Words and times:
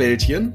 Hackbällchen. 0.00 0.54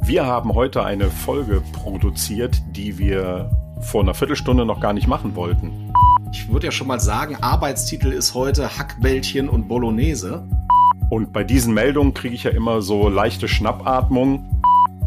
Wir 0.00 0.24
haben 0.24 0.54
heute 0.54 0.82
eine 0.82 1.10
Folge 1.10 1.62
produziert, 1.74 2.62
die 2.70 2.96
wir 2.96 3.50
vor 3.82 4.00
einer 4.00 4.14
Viertelstunde 4.14 4.64
noch 4.64 4.80
gar 4.80 4.94
nicht 4.94 5.06
machen 5.06 5.36
wollten. 5.36 5.92
Ich 6.32 6.48
würde 6.48 6.68
ja 6.68 6.72
schon 6.72 6.86
mal 6.86 6.98
sagen, 6.98 7.36
Arbeitstitel 7.42 8.10
ist 8.10 8.32
heute 8.32 8.78
Hackbällchen 8.78 9.50
und 9.50 9.68
Bolognese. 9.68 10.48
Und 11.10 11.30
bei 11.30 11.44
diesen 11.44 11.74
Meldungen 11.74 12.14
kriege 12.14 12.34
ich 12.34 12.44
ja 12.44 12.52
immer 12.52 12.80
so 12.80 13.10
leichte 13.10 13.48
Schnappatmung. 13.48 14.48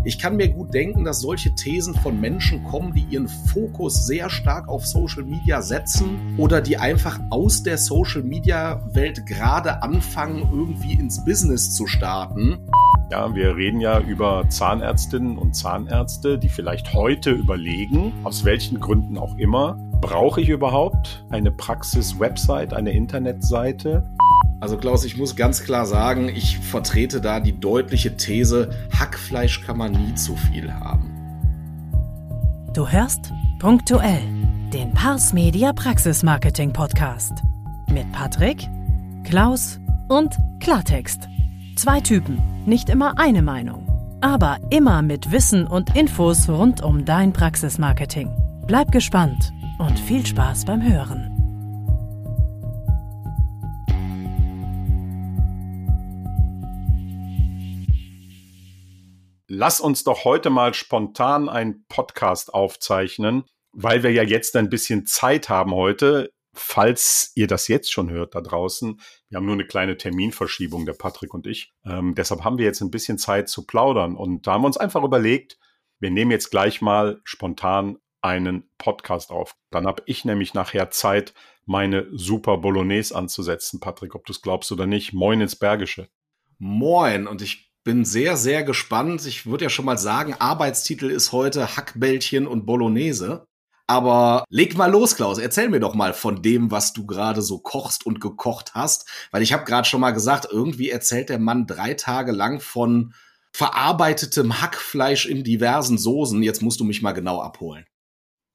Ich 0.05 0.19
kann 0.19 0.35
mir 0.35 0.49
gut 0.49 0.71
denken, 0.71 1.03
dass 1.03 1.21
solche 1.21 1.55
Thesen 1.55 1.95
von 1.95 2.21
Menschen 2.21 2.63
kommen, 2.65 2.93
die 2.93 3.07
ihren 3.09 3.27
Fokus 3.27 4.05
sehr 4.05 4.29
stark 4.29 4.67
auf 4.69 4.85
Social 4.85 5.23
Media 5.23 5.63
setzen 5.63 6.35
oder 6.37 6.61
die 6.61 6.77
einfach 6.77 7.19
aus 7.31 7.63
der 7.63 7.79
Social 7.79 8.21
Media 8.21 8.83
Welt 8.93 9.25
gerade 9.25 9.81
anfangen, 9.81 10.47
irgendwie 10.51 10.93
ins 10.93 11.25
Business 11.25 11.73
zu 11.73 11.87
starten. 11.87 12.59
Ja, 13.13 13.35
wir 13.35 13.55
reden 13.55 13.79
ja 13.79 13.99
über 13.99 14.49
Zahnärztinnen 14.49 15.37
und 15.37 15.55
Zahnärzte, 15.55 16.39
die 16.39 16.49
vielleicht 16.49 16.95
heute 16.95 17.29
überlegen, 17.29 18.11
aus 18.23 18.43
welchen 18.43 18.79
Gründen 18.79 19.19
auch 19.19 19.37
immer, 19.37 19.77
brauche 20.01 20.41
ich 20.41 20.49
überhaupt 20.49 21.23
eine 21.29 21.51
Praxis-Website, 21.51 22.73
eine 22.73 22.91
Internetseite? 22.91 24.03
Also 24.61 24.77
Klaus, 24.77 25.05
ich 25.05 25.15
muss 25.15 25.35
ganz 25.35 25.63
klar 25.63 25.85
sagen, 25.85 26.27
ich 26.27 26.57
vertrete 26.57 27.21
da 27.21 27.39
die 27.39 27.59
deutliche 27.59 28.17
These, 28.17 28.71
Hackfleisch 28.97 29.61
kann 29.61 29.77
man 29.77 29.91
nie 29.91 30.15
zu 30.15 30.35
viel 30.35 30.73
haben. 30.73 31.11
Du 32.73 32.87
hörst 32.87 33.31
punktuell 33.59 34.23
den 34.73 34.91
Pars 34.91 35.33
Media 35.33 35.71
Praxis 35.71 36.23
Marketing 36.23 36.73
Podcast 36.73 37.43
mit 37.91 38.11
Patrick, 38.11 38.67
Klaus 39.23 39.79
und 40.07 40.35
Klartext. 40.59 41.29
Zwei 41.75 41.99
Typen, 42.01 42.41
nicht 42.65 42.89
immer 42.89 43.17
eine 43.17 43.41
Meinung, 43.41 44.17
aber 44.21 44.59
immer 44.69 45.01
mit 45.01 45.31
Wissen 45.31 45.67
und 45.67 45.95
Infos 45.95 46.47
rund 46.47 46.81
um 46.81 47.05
dein 47.05 47.33
Praxismarketing. 47.33 48.31
Bleib 48.67 48.91
gespannt 48.91 49.51
und 49.79 49.99
viel 49.99 50.25
Spaß 50.25 50.65
beim 50.65 50.81
Hören. 50.81 51.33
lass 59.53 59.79
uns 59.79 60.03
doch 60.03 60.25
heute 60.25 60.49
mal 60.49 60.73
spontan 60.73 61.47
einen 61.47 61.85
Podcast 61.87 62.53
aufzeichnen, 62.53 63.43
weil 63.71 64.03
wir 64.03 64.11
ja 64.11 64.23
jetzt 64.23 64.55
ein 64.55 64.69
bisschen 64.69 65.05
Zeit 65.05 65.47
haben 65.49 65.73
heute. 65.73 66.32
Falls 66.53 67.31
ihr 67.35 67.47
das 67.47 67.67
jetzt 67.67 67.91
schon 67.91 68.11
hört 68.11 68.35
da 68.35 68.41
draußen, 68.41 68.99
wir 69.29 69.37
haben 69.37 69.45
nur 69.45 69.55
eine 69.55 69.65
kleine 69.65 69.97
Terminverschiebung, 69.97 70.85
der 70.85 70.93
Patrick 70.93 71.33
und 71.33 71.47
ich. 71.47 71.71
Ähm, 71.83 72.13
deshalb 72.15 72.43
haben 72.43 72.59
wir 72.59 72.65
jetzt 72.65 72.81
ein 72.81 72.91
bisschen 72.91 73.17
Zeit 73.17 73.49
zu 73.49 73.65
plaudern. 73.65 74.15
Und 74.15 74.45
da 74.45 74.53
haben 74.53 74.61
wir 74.61 74.67
uns 74.67 74.77
einfach 74.77 75.03
überlegt, 75.03 75.57
wir 75.99 76.11
nehmen 76.11 76.31
jetzt 76.31 76.51
gleich 76.51 76.81
mal 76.81 77.21
spontan 77.23 77.97
einen 78.21 78.69
Podcast 78.77 79.31
auf. 79.31 79.55
Dann 79.71 79.87
habe 79.87 80.03
ich 80.05 80.25
nämlich 80.25 80.53
nachher 80.53 80.91
Zeit, 80.91 81.33
meine 81.65 82.07
Super 82.11 82.57
Bolognese 82.57 83.15
anzusetzen. 83.15 83.79
Patrick, 83.79 84.15
ob 84.15 84.25
du 84.25 84.31
es 84.31 84.41
glaubst 84.41 84.71
oder 84.71 84.85
nicht. 84.85 85.13
Moin 85.13 85.41
ins 85.41 85.55
Bergische. 85.55 86.09
Moin 86.59 87.27
und 87.27 87.41
ich 87.41 87.73
bin 87.83 88.05
sehr, 88.05 88.37
sehr 88.37 88.63
gespannt. 88.63 89.25
Ich 89.25 89.45
würde 89.45 89.65
ja 89.65 89.69
schon 89.69 89.85
mal 89.85 89.97
sagen, 89.97 90.35
Arbeitstitel 90.37 91.09
ist 91.09 91.31
heute 91.31 91.75
Hackbällchen 91.75 92.47
und 92.47 92.65
Bolognese. 92.65 93.47
Aber 93.87 94.45
leg 94.49 94.77
mal 94.77 94.89
los, 94.89 95.15
Klaus. 95.15 95.37
Erzähl 95.37 95.69
mir 95.69 95.79
doch 95.79 95.93
mal 95.93 96.13
von 96.13 96.41
dem, 96.41 96.71
was 96.71 96.93
du 96.93 97.05
gerade 97.05 97.41
so 97.41 97.59
kochst 97.59 98.05
und 98.05 98.21
gekocht 98.21 98.73
hast. 98.73 99.09
Weil 99.31 99.41
ich 99.41 99.51
habe 99.51 99.65
gerade 99.65 99.87
schon 99.87 100.01
mal 100.01 100.11
gesagt, 100.11 100.47
irgendwie 100.49 100.89
erzählt 100.89 101.29
der 101.29 101.39
Mann 101.39 101.67
drei 101.67 101.93
Tage 101.93 102.31
lang 102.31 102.59
von 102.61 103.13
verarbeitetem 103.51 104.61
Hackfleisch 104.61 105.25
in 105.25 105.43
diversen 105.43 105.97
Soßen. 105.97 106.41
Jetzt 106.43 106.61
musst 106.61 106.79
du 106.79 106.85
mich 106.85 107.01
mal 107.01 107.11
genau 107.11 107.41
abholen. 107.41 107.85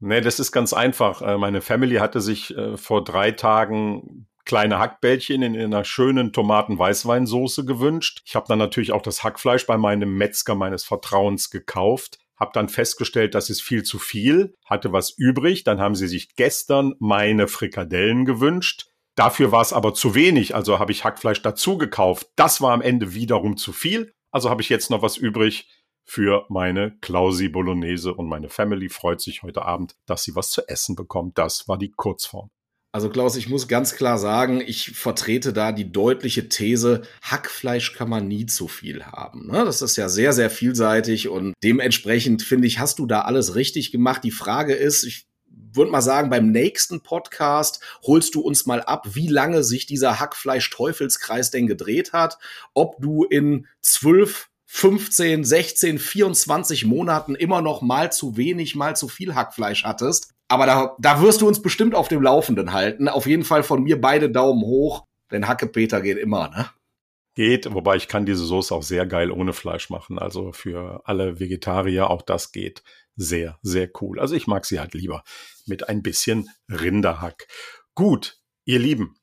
Nee, 0.00 0.20
das 0.20 0.40
ist 0.40 0.52
ganz 0.52 0.72
einfach. 0.72 1.22
Äh, 1.22 1.38
meine 1.38 1.60
Family 1.60 1.96
hatte 1.96 2.20
sich 2.20 2.56
äh, 2.56 2.76
vor 2.76 3.04
drei 3.04 3.32
Tagen 3.32 4.28
kleine 4.44 4.78
Hackbällchen 4.78 5.42
in 5.42 5.56
einer 5.56 5.84
schönen 5.84 6.32
Tomaten-Weißweinsoße 6.32 7.66
gewünscht. 7.66 8.22
Ich 8.24 8.34
habe 8.34 8.46
dann 8.48 8.58
natürlich 8.58 8.92
auch 8.92 9.02
das 9.02 9.22
Hackfleisch 9.22 9.66
bei 9.66 9.76
meinem 9.76 10.16
Metzger 10.16 10.54
meines 10.54 10.84
Vertrauens 10.84 11.50
gekauft. 11.50 12.18
Hab 12.38 12.52
dann 12.52 12.68
festgestellt, 12.68 13.34
das 13.34 13.50
ist 13.50 13.62
viel 13.62 13.82
zu 13.82 13.98
viel, 13.98 14.54
hatte 14.64 14.92
was 14.92 15.10
übrig. 15.10 15.64
Dann 15.64 15.80
haben 15.80 15.94
sie 15.94 16.06
sich 16.06 16.34
gestern 16.36 16.94
meine 16.98 17.48
Frikadellen 17.48 18.24
gewünscht. 18.24 18.86
Dafür 19.16 19.50
war 19.50 19.62
es 19.62 19.72
aber 19.72 19.94
zu 19.94 20.14
wenig, 20.14 20.54
also 20.54 20.78
habe 20.78 20.92
ich 20.92 21.02
Hackfleisch 21.02 21.42
dazu 21.42 21.76
gekauft. 21.76 22.28
Das 22.36 22.60
war 22.60 22.72
am 22.72 22.82
Ende 22.82 23.14
wiederum 23.14 23.56
zu 23.56 23.72
viel. 23.72 24.12
Also 24.30 24.48
habe 24.48 24.62
ich 24.62 24.68
jetzt 24.68 24.90
noch 24.90 25.02
was 25.02 25.16
übrig 25.16 25.68
für 26.04 26.46
meine 26.48 26.96
Klausi 27.00 27.48
Bolognese 27.48 28.14
und 28.14 28.28
meine 28.28 28.48
Family 28.48 28.88
freut 28.88 29.20
sich 29.20 29.42
heute 29.42 29.62
Abend, 29.62 29.96
dass 30.06 30.22
sie 30.22 30.36
was 30.36 30.50
zu 30.50 30.66
essen 30.68 30.94
bekommt. 30.94 31.36
Das 31.36 31.66
war 31.66 31.76
die 31.76 31.90
Kurzform. 31.90 32.50
Also 32.98 33.10
Klaus, 33.10 33.36
ich 33.36 33.48
muss 33.48 33.68
ganz 33.68 33.94
klar 33.94 34.18
sagen, 34.18 34.60
ich 34.60 34.90
vertrete 34.90 35.52
da 35.52 35.70
die 35.70 35.92
deutliche 35.92 36.48
These, 36.48 37.02
Hackfleisch 37.22 37.92
kann 37.92 38.08
man 38.08 38.26
nie 38.26 38.46
zu 38.46 38.66
viel 38.66 39.04
haben. 39.04 39.46
Ne? 39.46 39.64
Das 39.64 39.82
ist 39.82 39.94
ja 39.94 40.08
sehr, 40.08 40.32
sehr 40.32 40.50
vielseitig 40.50 41.28
und 41.28 41.54
dementsprechend 41.62 42.42
finde 42.42 42.66
ich, 42.66 42.80
hast 42.80 42.98
du 42.98 43.06
da 43.06 43.20
alles 43.20 43.54
richtig 43.54 43.92
gemacht. 43.92 44.24
Die 44.24 44.32
Frage 44.32 44.74
ist, 44.74 45.04
ich 45.04 45.28
würde 45.46 45.92
mal 45.92 46.02
sagen, 46.02 46.28
beim 46.28 46.50
nächsten 46.50 47.00
Podcast 47.00 47.80
holst 48.02 48.34
du 48.34 48.40
uns 48.40 48.66
mal 48.66 48.82
ab, 48.82 49.06
wie 49.14 49.28
lange 49.28 49.62
sich 49.62 49.86
dieser 49.86 50.18
Hackfleisch-Teufelskreis 50.18 51.52
denn 51.52 51.68
gedreht 51.68 52.12
hat, 52.12 52.38
ob 52.74 53.00
du 53.00 53.22
in 53.22 53.68
zwölf 53.80 54.50
15, 54.66 55.44
16, 55.44 56.00
24 56.00 56.84
Monaten 56.84 57.36
immer 57.36 57.62
noch 57.62 57.80
mal 57.80 58.10
zu 58.10 58.36
wenig, 58.36 58.74
mal 58.74 58.96
zu 58.96 59.06
viel 59.06 59.36
Hackfleisch 59.36 59.84
hattest. 59.84 60.34
Aber 60.48 60.66
da, 60.66 60.96
da 60.98 61.20
wirst 61.20 61.42
du 61.42 61.48
uns 61.48 61.60
bestimmt 61.60 61.94
auf 61.94 62.08
dem 62.08 62.22
Laufenden 62.22 62.72
halten. 62.72 63.08
Auf 63.08 63.26
jeden 63.26 63.44
Fall 63.44 63.62
von 63.62 63.82
mir 63.82 64.00
beide 64.00 64.30
Daumen 64.30 64.62
hoch, 64.62 65.04
denn 65.30 65.46
Hackepeter 65.46 66.00
geht 66.00 66.18
immer, 66.18 66.48
ne? 66.48 66.70
Geht, 67.34 67.72
wobei 67.72 67.96
ich 67.96 68.08
kann 68.08 68.26
diese 68.26 68.44
Soße 68.44 68.74
auch 68.74 68.82
sehr 68.82 69.06
geil 69.06 69.30
ohne 69.30 69.52
Fleisch 69.52 69.90
machen. 69.90 70.18
Also 70.18 70.52
für 70.52 71.02
alle 71.04 71.38
Vegetarier, 71.38 72.10
auch 72.10 72.22
das 72.22 72.50
geht 72.50 72.82
sehr, 73.14 73.58
sehr 73.62 73.90
cool. 74.00 74.18
Also 74.18 74.34
ich 74.34 74.46
mag 74.46 74.64
sie 74.64 74.80
halt 74.80 74.94
lieber 74.94 75.22
mit 75.66 75.88
ein 75.88 76.02
bisschen 76.02 76.48
Rinderhack. 76.68 77.46
Gut, 77.94 78.40
ihr 78.64 78.78
Lieben, 78.78 79.16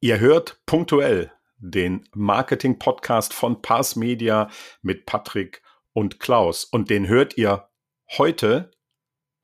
ihr 0.00 0.20
hört 0.20 0.62
punktuell 0.64 1.32
den 1.58 2.08
Marketing-Podcast 2.14 3.34
von 3.34 3.60
Pars 3.60 3.96
Media 3.96 4.48
mit 4.80 5.04
Patrick 5.04 5.62
und 5.92 6.20
Klaus. 6.20 6.64
Und 6.64 6.88
den 6.88 7.06
hört 7.08 7.36
ihr 7.36 7.68
heute, 8.16 8.70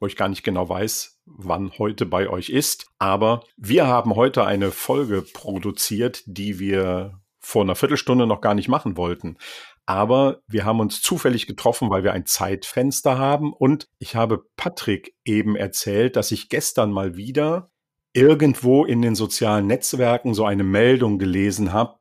wo 0.01 0.07
ich 0.07 0.17
gar 0.17 0.29
nicht 0.29 0.43
genau 0.43 0.69
weiß, 0.69 1.21
wann 1.25 1.73
heute 1.79 2.07
bei 2.07 2.29
euch 2.29 2.49
ist. 2.49 2.87
Aber 2.99 3.45
wir 3.57 3.87
haben 3.87 4.15
heute 4.15 4.45
eine 4.45 4.71
Folge 4.71 5.23
produziert, 5.23 6.23
die 6.27 6.59
wir 6.59 7.21
vor 7.39 7.63
einer 7.63 7.77
Viertelstunde 7.77 8.27
noch 8.27 8.41
gar 8.41 8.55
nicht 8.55 8.69
machen 8.69 8.97
wollten. 8.97 9.39
Aber 9.87 10.41
wir 10.49 10.65
haben 10.65 10.81
uns 10.81 11.01
zufällig 11.01 11.47
getroffen, 11.47 11.91
weil 11.91 12.03
wir 12.03 12.13
ein 12.13 12.27
Zeitfenster 12.27 13.19
haben. 13.19 13.53
Und 13.53 13.89
ich 13.99 14.17
habe 14.17 14.45
Patrick 14.57 15.15
eben 15.25 15.55
erzählt, 15.55 16.17
dass 16.17 16.33
ich 16.33 16.49
gestern 16.49 16.91
mal 16.91 17.17
wieder 17.17 17.71
irgendwo 18.13 18.85
in 18.85 19.03
den 19.03 19.15
sozialen 19.15 19.67
Netzwerken 19.67 20.35
so 20.35 20.45
eine 20.45 20.65
Meldung 20.65 21.19
gelesen 21.19 21.73
habe. 21.73 21.99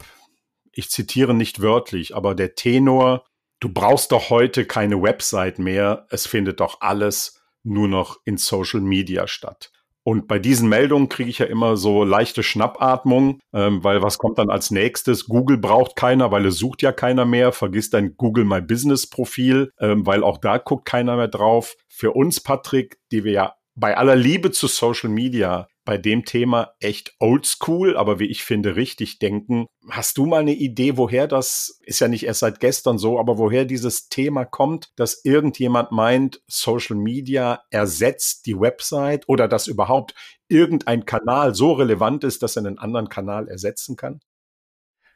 Ich 0.72 0.90
zitiere 0.90 1.34
nicht 1.34 1.62
wörtlich, 1.62 2.16
aber 2.16 2.34
der 2.34 2.56
Tenor, 2.56 3.26
du 3.60 3.70
brauchst 3.70 4.12
doch 4.12 4.30
heute 4.30 4.66
keine 4.66 5.02
Website 5.02 5.60
mehr, 5.60 6.08
es 6.10 6.26
findet 6.26 6.60
doch 6.62 6.82
alles 6.82 7.45
nur 7.66 7.88
noch 7.88 8.18
in 8.26 8.38
Social 8.38 8.82
Media 8.82 9.28
statt. 9.28 9.72
Und 10.08 10.28
bei 10.28 10.38
diesen 10.38 10.70
Meldungen 10.70 11.10
kriege 11.10 11.32
ich 11.32 11.40
ja 11.40 11.48
immer 11.48 11.78
so 11.78 12.04
leichte 12.04 12.44
Schnappatmung, 12.44 13.40
ähm, 13.54 13.84
weil 13.84 14.04
was 14.04 14.20
kommt 14.20 14.38
dann 14.38 14.52
als 14.52 14.70
nächstes? 14.70 15.26
Google 15.26 15.58
braucht 15.58 15.96
keiner, 15.96 16.32
weil 16.32 16.46
es 16.46 16.58
sucht 16.60 16.84
ja 16.84 16.92
keiner 16.92 17.26
mehr. 17.26 17.52
Vergiss 17.52 17.90
dein 17.90 18.16
Google 18.16 18.46
My 18.46 18.62
Business 18.62 19.10
Profil, 19.10 19.72
ähm, 19.80 20.06
weil 20.06 20.24
auch 20.24 20.38
da 20.38 20.60
guckt 20.60 20.86
keiner 20.86 21.16
mehr 21.16 21.28
drauf. 21.28 21.76
Für 21.88 22.12
uns, 22.12 22.40
Patrick, 22.40 23.00
die 23.12 23.24
wir 23.24 23.32
ja 23.32 23.56
bei 23.74 23.98
aller 23.98 24.16
Liebe 24.16 24.52
zu 24.52 24.68
Social 24.68 25.10
Media 25.10 25.68
bei 25.86 25.98
dem 25.98 26.26
Thema 26.26 26.74
echt 26.80 27.16
oldschool, 27.20 27.96
aber 27.96 28.20
wie 28.20 28.26
ich 28.26 28.44
finde, 28.44 28.76
richtig 28.76 29.20
denken. 29.20 29.68
Hast 29.90 30.18
du 30.18 30.26
mal 30.26 30.42
eine 30.42 30.56
Idee, 30.56 30.98
woher 30.98 31.28
das, 31.28 31.80
ist 31.84 32.00
ja 32.00 32.08
nicht 32.08 32.26
erst 32.26 32.40
seit 32.40 32.60
gestern 32.60 32.98
so, 32.98 33.20
aber 33.20 33.38
woher 33.38 33.66
dieses 33.66 34.10
Thema 34.10 34.46
kommt, 34.46 34.92
dass 34.96 35.24
irgendjemand 35.24 35.92
meint, 35.92 36.42
Social 36.48 36.98
Media 36.98 37.62
ersetzt 37.70 38.48
die 38.48 38.60
Website 38.60 39.30
oder 39.30 39.48
dass 39.48 39.68
überhaupt 39.68 40.16
irgendein 40.48 41.06
Kanal 41.06 41.54
so 41.54 41.74
relevant 41.74 42.24
ist, 42.24 42.44
dass 42.44 42.56
er 42.56 42.66
einen 42.66 42.80
anderen 42.80 43.10
Kanal 43.10 43.48
ersetzen 43.48 43.96
kann? 43.96 44.20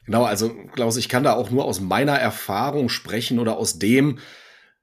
Genau, 0.06 0.24
also 0.24 0.54
Klaus, 0.72 0.96
ich 0.96 1.08
kann 1.08 1.24
da 1.24 1.34
auch 1.34 1.50
nur 1.50 1.64
aus 1.64 1.80
meiner 1.80 2.18
Erfahrung 2.18 2.88
sprechen 2.88 3.38
oder 3.38 3.56
aus 3.58 3.78
dem, 3.78 4.18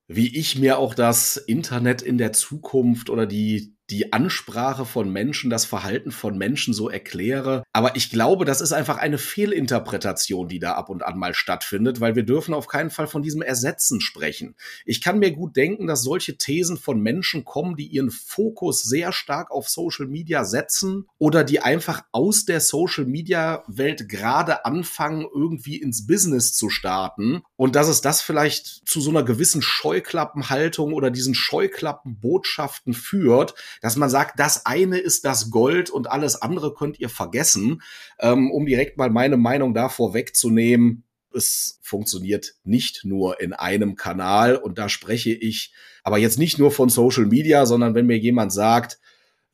wie 0.07 0.37
ich 0.37 0.57
mir 0.57 0.77
auch 0.77 0.93
das 0.93 1.37
Internet 1.37 2.01
in 2.01 2.17
der 2.17 2.33
Zukunft 2.33 3.09
oder 3.09 3.25
die 3.25 3.76
die 3.89 4.11
Ansprache 4.11 4.85
von 4.85 5.11
Menschen, 5.11 5.49
das 5.49 5.65
Verhalten 5.65 6.11
von 6.11 6.37
Menschen 6.37 6.73
so 6.73 6.89
erkläre. 6.89 7.63
Aber 7.71 7.95
ich 7.95 8.09
glaube, 8.09 8.43
das 8.43 8.59
ist 8.59 8.73
einfach 8.73 8.97
eine 8.97 9.17
Fehlinterpretation, 9.17 10.49
die 10.49 10.59
da 10.59 10.73
ab 10.73 10.89
und 10.89 11.03
an 11.03 11.17
mal 11.17 11.33
stattfindet, 11.33 12.01
weil 12.01 12.15
wir 12.15 12.23
dürfen 12.23 12.53
auf 12.53 12.67
keinen 12.67 12.89
Fall 12.89 13.07
von 13.07 13.21
diesem 13.21 13.41
Ersetzen 13.41 14.01
sprechen. 14.01 14.55
Ich 14.85 15.01
kann 15.01 15.19
mir 15.19 15.31
gut 15.31 15.55
denken, 15.55 15.87
dass 15.87 16.01
solche 16.01 16.37
Thesen 16.37 16.77
von 16.77 17.01
Menschen 17.01 17.45
kommen, 17.45 17.77
die 17.77 17.87
ihren 17.87 18.11
Fokus 18.11 18.83
sehr 18.83 19.13
stark 19.13 19.51
auf 19.51 19.69
Social 19.69 20.07
Media 20.07 20.43
setzen 20.43 21.07
oder 21.17 21.43
die 21.43 21.61
einfach 21.61 22.03
aus 22.11 22.45
der 22.45 22.59
Social 22.59 23.05
Media 23.05 23.63
Welt 23.67 24.09
gerade 24.09 24.65
anfangen, 24.65 25.25
irgendwie 25.33 25.77
ins 25.77 26.05
Business 26.07 26.53
zu 26.53 26.69
starten 26.69 27.41
und 27.55 27.75
dass 27.75 27.87
es 27.87 28.01
das 28.01 28.21
vielleicht 28.21 28.87
zu 28.87 28.99
so 28.99 29.09
einer 29.09 29.23
gewissen 29.23 29.61
Scheuklappenhaltung 29.61 30.93
oder 30.93 31.09
diesen 31.09 31.35
Scheuklappenbotschaften 31.35 32.93
führt, 32.93 33.53
dass 33.81 33.95
man 33.95 34.09
sagt, 34.09 34.39
das 34.39 34.65
eine 34.65 34.97
ist 34.97 35.25
das 35.25 35.49
Gold 35.49 35.89
und 35.89 36.09
alles 36.09 36.41
andere 36.41 36.73
könnt 36.73 36.99
ihr 36.99 37.09
vergessen, 37.09 37.81
ähm, 38.19 38.51
um 38.51 38.65
direkt 38.65 38.97
mal 38.97 39.09
meine 39.09 39.37
Meinung 39.37 39.73
davor 39.73 40.13
wegzunehmen. 40.13 41.03
Es 41.33 41.79
funktioniert 41.83 42.55
nicht 42.63 43.01
nur 43.03 43.39
in 43.39 43.53
einem 43.53 43.95
Kanal 43.95 44.55
und 44.55 44.77
da 44.77 44.89
spreche 44.89 45.31
ich 45.31 45.73
aber 46.03 46.17
jetzt 46.17 46.39
nicht 46.39 46.57
nur 46.57 46.71
von 46.71 46.89
Social 46.89 47.25
Media, 47.25 47.65
sondern 47.65 47.93
wenn 47.93 48.05
mir 48.05 48.17
jemand 48.17 48.53
sagt, 48.53 48.99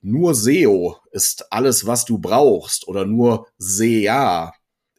nur 0.01 0.35
SEO 0.35 0.97
ist 1.11 1.51
alles, 1.51 1.87
was 1.87 2.05
du 2.05 2.17
brauchst 2.17 2.87
oder 2.87 3.05
nur 3.05 3.47
SEA 3.57 4.53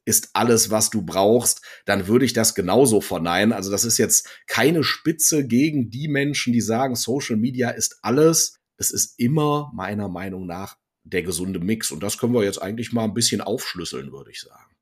ist 0.05 0.31
alles, 0.35 0.71
was 0.71 0.91
du 0.91 1.03
brauchst, 1.03 1.63
dann 1.87 2.07
würde 2.07 2.25
ich 2.25 2.33
das 2.33 2.55
genauso 2.55 3.01
verneinen. 3.01 3.53
Also 3.53 3.71
das 3.71 3.85
ist 3.85 3.99
jetzt 3.99 4.29
keine 4.47 4.85
Spitze 4.85 5.47
gegen 5.47 5.91
die 5.91 6.09
Menschen, 6.09 6.53
die 6.53 6.61
sagen, 6.61 6.95
Social 6.95 7.37
Media 7.37 7.71
ist 7.71 7.99
alles. 8.03 8.61
Es 8.77 8.91
ist 8.91 9.19
immer 9.19 9.71
meiner 9.75 10.09
Meinung 10.09 10.47
nach 10.47 10.77
der 11.05 11.23
gesunde 11.23 11.61
Mix. 11.61 11.91
Und 11.91 12.03
das 12.03 12.19
können 12.19 12.35
wir 12.35 12.45
jetzt 12.45 12.61
eigentlich 12.63 12.93
mal 12.93 13.05
ein 13.05 13.15
bisschen 13.15 13.41
aufschlüsseln, 13.41 14.13
würde 14.13 14.31
ich 14.31 14.41
sagen. 14.41 14.75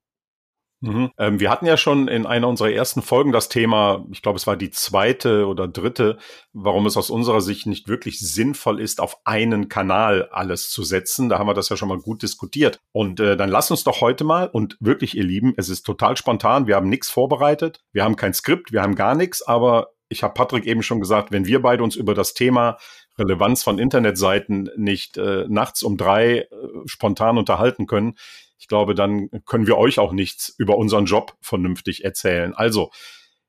Mhm. 0.83 1.13
Ähm, 1.17 1.39
wir 1.39 1.49
hatten 1.49 1.67
ja 1.67 1.77
schon 1.77 2.09
in 2.09 2.27
einer 2.27 2.49
unserer 2.49 2.73
ersten 2.73 3.03
Folgen 3.03 3.31
das 3.31 3.49
Thema, 3.49 4.05
ich 4.11 4.21
glaube, 4.21 4.37
es 4.37 4.49
war 4.49 4.57
die 4.57 4.71
zweite 4.71 5.47
oder 5.47 5.69
dritte, 5.69 6.19
warum 6.53 6.87
es 6.87 6.97
aus 6.97 7.09
unserer 7.09 7.41
Sicht 7.41 7.67
nicht 7.67 7.87
wirklich 7.87 8.19
sinnvoll 8.19 8.81
ist, 8.81 9.01
auf 9.01 9.19
einen 9.25 9.69
Kanal 9.69 10.29
alles 10.33 10.71
zu 10.71 10.83
setzen. 10.83 11.29
Da 11.29 11.39
haben 11.39 11.47
wir 11.47 11.55
das 11.55 11.69
ja 11.69 11.77
schon 11.77 11.89
mal 11.89 12.01
gut 12.01 12.23
diskutiert. 12.23 12.81
Und 12.91 13.21
äh, 13.21 13.37
dann 13.37 13.49
lass 13.49 13.71
uns 13.71 13.85
doch 13.85 14.01
heute 14.01 14.25
mal, 14.25 14.49
und 14.49 14.77
wirklich, 14.81 15.17
ihr 15.17 15.25
Lieben, 15.25 15.55
es 15.57 15.69
ist 15.69 15.85
total 15.85 16.17
spontan, 16.17 16.67
wir 16.67 16.75
haben 16.75 16.89
nichts 16.89 17.11
vorbereitet, 17.11 17.79
wir 17.93 18.03
haben 18.03 18.17
kein 18.17 18.35
Skript, 18.35 18.73
wir 18.73 18.83
haben 18.83 18.97
gar 18.97 19.15
nichts, 19.15 19.47
aber 19.47 19.93
ich 20.09 20.23
habe 20.25 20.35
Patrick 20.35 20.67
eben 20.67 20.83
schon 20.83 21.01
gesagt, 21.01 21.31
wenn 21.31 21.47
wir 21.47 21.63
beide 21.63 21.85
uns 21.85 21.97
über 21.97 22.15
das 22.15 22.35
Thema 22.35 22.77
Relevanz 23.19 23.63
von 23.63 23.79
Internetseiten 23.79 24.71
nicht 24.77 25.17
äh, 25.17 25.45
nachts 25.49 25.83
um 25.83 25.97
drei 25.97 26.39
äh, 26.39 26.47
spontan 26.87 27.39
unterhalten 27.39 27.87
können, 27.87 28.15
ich 28.63 28.69
glaube, 28.69 28.95
dann 28.95 29.29
können 29.45 29.67
wir 29.67 29.77
euch 29.77 29.99
auch 29.99 30.13
nichts 30.13 30.55
über 30.57 30.79
unseren 30.79 31.07
Job 31.07 31.37
vernünftig 31.41 32.05
erzählen. 32.05 32.55
Also, 32.55 32.93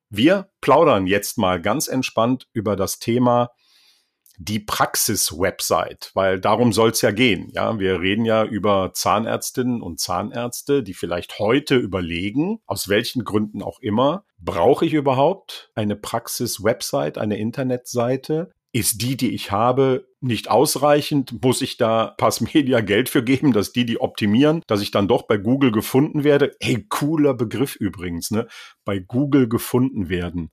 wir 0.09 0.49
plaudern 0.59 1.05
jetzt 1.05 1.37
mal 1.37 1.61
ganz 1.61 1.87
entspannt 1.87 2.47
über 2.51 2.75
das 2.75 2.97
Thema 2.97 3.51
die 4.37 4.59
Praxis-Website, 4.59 6.09
weil 6.15 6.39
darum 6.39 6.73
soll 6.73 6.89
es 6.89 7.01
ja 7.01 7.11
gehen. 7.11 7.51
Ja, 7.53 7.77
wir 7.77 8.01
reden 8.01 8.25
ja 8.25 8.43
über 8.43 8.91
Zahnärztinnen 8.93 9.83
und 9.83 9.99
Zahnärzte, 9.99 10.81
die 10.81 10.95
vielleicht 10.95 11.37
heute 11.37 11.75
überlegen, 11.75 12.59
aus 12.65 12.89
welchen 12.89 13.23
Gründen 13.23 13.61
auch 13.61 13.79
immer, 13.81 14.25
brauche 14.39 14.83
ich 14.85 14.93
überhaupt 14.93 15.69
eine 15.75 15.95
Praxis-Website, 15.95 17.19
eine 17.19 17.37
Internetseite? 17.37 18.51
Ist 18.73 19.01
die, 19.03 19.15
die 19.15 19.33
ich 19.33 19.51
habe, 19.51 20.07
nicht 20.19 20.49
ausreichend? 20.49 21.43
Muss 21.43 21.61
ich 21.61 21.77
da 21.77 22.15
Passmedia 22.17 22.81
Geld 22.81 23.07
für 23.07 23.23
geben, 23.23 23.53
dass 23.53 23.71
die 23.71 23.85
die 23.85 24.01
optimieren, 24.01 24.63
dass 24.67 24.81
ich 24.81 24.89
dann 24.89 25.07
doch 25.07 25.27
bei 25.27 25.37
Google 25.37 25.71
gefunden 25.71 26.23
werde? 26.23 26.55
Hey, 26.59 26.83
cooler 26.89 27.35
Begriff 27.35 27.75
übrigens, 27.75 28.31
ne? 28.31 28.47
Bei 28.83 28.97
Google 28.97 29.47
gefunden 29.47 30.09
werden. 30.09 30.49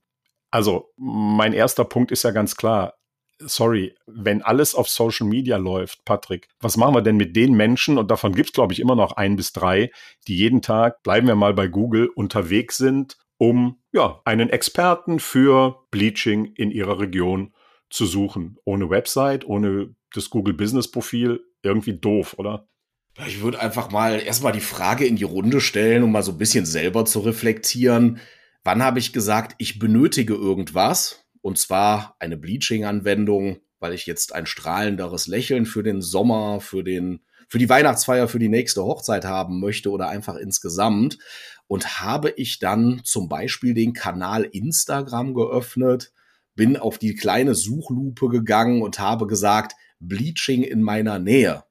Also, 0.51 0.91
mein 0.97 1.53
erster 1.53 1.83
Punkt 1.83 2.11
ist 2.11 2.23
ja 2.23 2.31
ganz 2.31 2.55
klar. 2.55 2.93
Sorry, 3.39 3.95
wenn 4.05 4.43
alles 4.43 4.75
auf 4.75 4.87
Social 4.87 5.25
Media 5.25 5.57
läuft, 5.57 6.05
Patrick, 6.05 6.47
was 6.59 6.77
machen 6.77 6.93
wir 6.93 7.01
denn 7.01 7.17
mit 7.17 7.35
den 7.35 7.53
Menschen, 7.53 7.97
und 7.97 8.11
davon 8.11 8.35
gibt 8.35 8.49
es, 8.49 8.53
glaube 8.53 8.73
ich, 8.73 8.79
immer 8.79 8.95
noch 8.95 9.13
ein 9.13 9.35
bis 9.35 9.51
drei, 9.51 9.89
die 10.27 10.37
jeden 10.37 10.61
Tag, 10.61 11.01
bleiben 11.01 11.25
wir 11.25 11.35
mal 11.35 11.55
bei 11.55 11.67
Google, 11.67 12.07
unterwegs 12.07 12.77
sind, 12.77 13.17
um 13.37 13.81
ja, 13.91 14.21
einen 14.25 14.51
Experten 14.51 15.19
für 15.19 15.87
Bleaching 15.89 16.53
in 16.53 16.69
ihrer 16.69 16.99
Region 16.99 17.53
zu 17.91 18.05
suchen. 18.05 18.57
Ohne 18.65 18.89
Website, 18.89 19.45
ohne 19.45 19.93
das 20.13 20.29
Google 20.29 20.55
Business 20.55 20.89
Profil, 20.89 21.41
irgendwie 21.61 21.93
doof, 21.93 22.35
oder? 22.37 22.67
Ich 23.27 23.41
würde 23.41 23.59
einfach 23.59 23.91
mal 23.91 24.21
erstmal 24.21 24.53
die 24.53 24.61
Frage 24.61 25.05
in 25.05 25.17
die 25.17 25.25
Runde 25.25 25.61
stellen, 25.61 26.03
um 26.03 26.11
mal 26.11 26.23
so 26.23 26.31
ein 26.31 26.37
bisschen 26.37 26.65
selber 26.65 27.05
zu 27.05 27.19
reflektieren. 27.19 28.19
Wann 28.63 28.81
habe 28.83 28.99
ich 28.99 29.13
gesagt, 29.13 29.55
ich 29.57 29.79
benötige 29.79 30.33
irgendwas? 30.33 31.25
Und 31.41 31.57
zwar 31.57 32.15
eine 32.19 32.37
Bleaching-Anwendung, 32.37 33.59
weil 33.79 33.93
ich 33.93 34.05
jetzt 34.05 34.33
ein 34.33 34.45
strahlenderes 34.45 35.27
Lächeln 35.27 35.65
für 35.65 35.83
den 35.83 36.01
Sommer, 36.01 36.61
für 36.61 36.83
den, 36.83 37.21
für 37.49 37.57
die 37.57 37.69
Weihnachtsfeier, 37.69 38.27
für 38.27 38.39
die 38.39 38.49
nächste 38.49 38.83
Hochzeit 38.83 39.25
haben 39.25 39.59
möchte 39.59 39.89
oder 39.89 40.07
einfach 40.07 40.35
insgesamt. 40.35 41.17
Und 41.67 42.01
habe 42.01 42.29
ich 42.31 42.59
dann 42.59 43.01
zum 43.03 43.27
Beispiel 43.27 43.73
den 43.73 43.93
Kanal 43.93 44.43
Instagram 44.43 45.33
geöffnet, 45.33 46.13
bin 46.55 46.77
auf 46.77 46.97
die 46.97 47.15
kleine 47.15 47.55
Suchlupe 47.55 48.29
gegangen 48.29 48.81
und 48.81 48.99
habe 48.99 49.27
gesagt, 49.27 49.73
Bleaching 49.99 50.63
in 50.63 50.81
meiner 50.81 51.19
Nähe. 51.19 51.63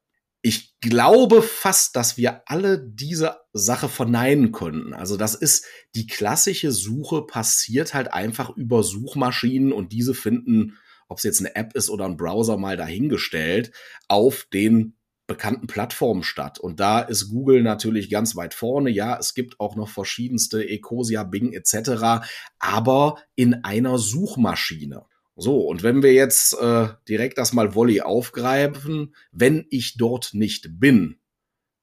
Ich 0.42 0.74
glaube 0.80 1.42
fast, 1.42 1.96
dass 1.96 2.16
wir 2.16 2.42
alle 2.46 2.82
diese 2.82 3.36
Sache 3.52 3.88
verneinen 3.88 4.52
können. 4.52 4.94
Also 4.94 5.18
das 5.18 5.34
ist 5.34 5.66
die 5.94 6.06
klassische 6.06 6.72
Suche 6.72 7.26
passiert 7.26 7.92
halt 7.92 8.14
einfach 8.14 8.56
über 8.56 8.82
Suchmaschinen 8.82 9.72
und 9.72 9.92
diese 9.92 10.14
finden, 10.14 10.78
ob 11.08 11.18
es 11.18 11.24
jetzt 11.24 11.40
eine 11.40 11.56
App 11.56 11.74
ist 11.74 11.90
oder 11.90 12.06
ein 12.06 12.16
Browser 12.16 12.56
mal 12.56 12.76
dahingestellt, 12.76 13.72
auf 14.08 14.46
den 14.52 14.96
bekannten 15.30 15.68
Plattformen 15.68 16.24
statt. 16.24 16.58
Und 16.58 16.80
da 16.80 16.98
ist 16.98 17.30
Google 17.30 17.62
natürlich 17.62 18.10
ganz 18.10 18.34
weit 18.34 18.52
vorne. 18.52 18.90
Ja, 18.90 19.16
es 19.16 19.32
gibt 19.32 19.60
auch 19.60 19.76
noch 19.76 19.88
verschiedenste 19.88 20.68
Ecosia, 20.68 21.22
Bing 21.22 21.52
etc., 21.52 22.26
aber 22.58 23.14
in 23.36 23.62
einer 23.62 23.96
Suchmaschine. 23.96 25.04
So, 25.36 25.60
und 25.60 25.84
wenn 25.84 26.02
wir 26.02 26.12
jetzt 26.12 26.60
äh, 26.60 26.88
direkt 27.08 27.38
das 27.38 27.52
mal 27.52 27.76
Volley 27.76 28.00
aufgreifen, 28.00 29.14
wenn 29.30 29.66
ich 29.70 29.96
dort 29.96 30.30
nicht 30.34 30.80
bin, 30.80 31.20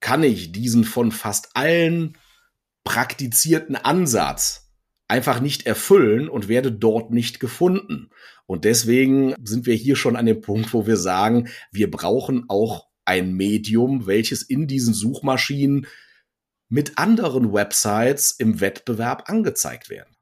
kann 0.00 0.22
ich 0.22 0.52
diesen 0.52 0.84
von 0.84 1.10
fast 1.10 1.56
allen 1.56 2.18
praktizierten 2.84 3.76
Ansatz 3.76 4.70
einfach 5.08 5.40
nicht 5.40 5.66
erfüllen 5.66 6.28
und 6.28 6.48
werde 6.48 6.70
dort 6.70 7.12
nicht 7.12 7.40
gefunden. 7.40 8.10
Und 8.44 8.66
deswegen 8.66 9.34
sind 9.42 9.64
wir 9.64 9.74
hier 9.74 9.96
schon 9.96 10.16
an 10.16 10.26
dem 10.26 10.42
Punkt, 10.42 10.74
wo 10.74 10.86
wir 10.86 10.98
sagen, 10.98 11.48
wir 11.72 11.90
brauchen 11.90 12.44
auch 12.48 12.87
ein 13.08 13.32
Medium, 13.32 14.06
welches 14.06 14.42
in 14.42 14.66
diesen 14.66 14.92
Suchmaschinen 14.92 15.86
mit 16.68 16.98
anderen 16.98 17.52
Websites 17.52 18.32
im 18.32 18.60
Wettbewerb 18.60 19.30
angezeigt 19.30 19.88
werden. 19.88 20.14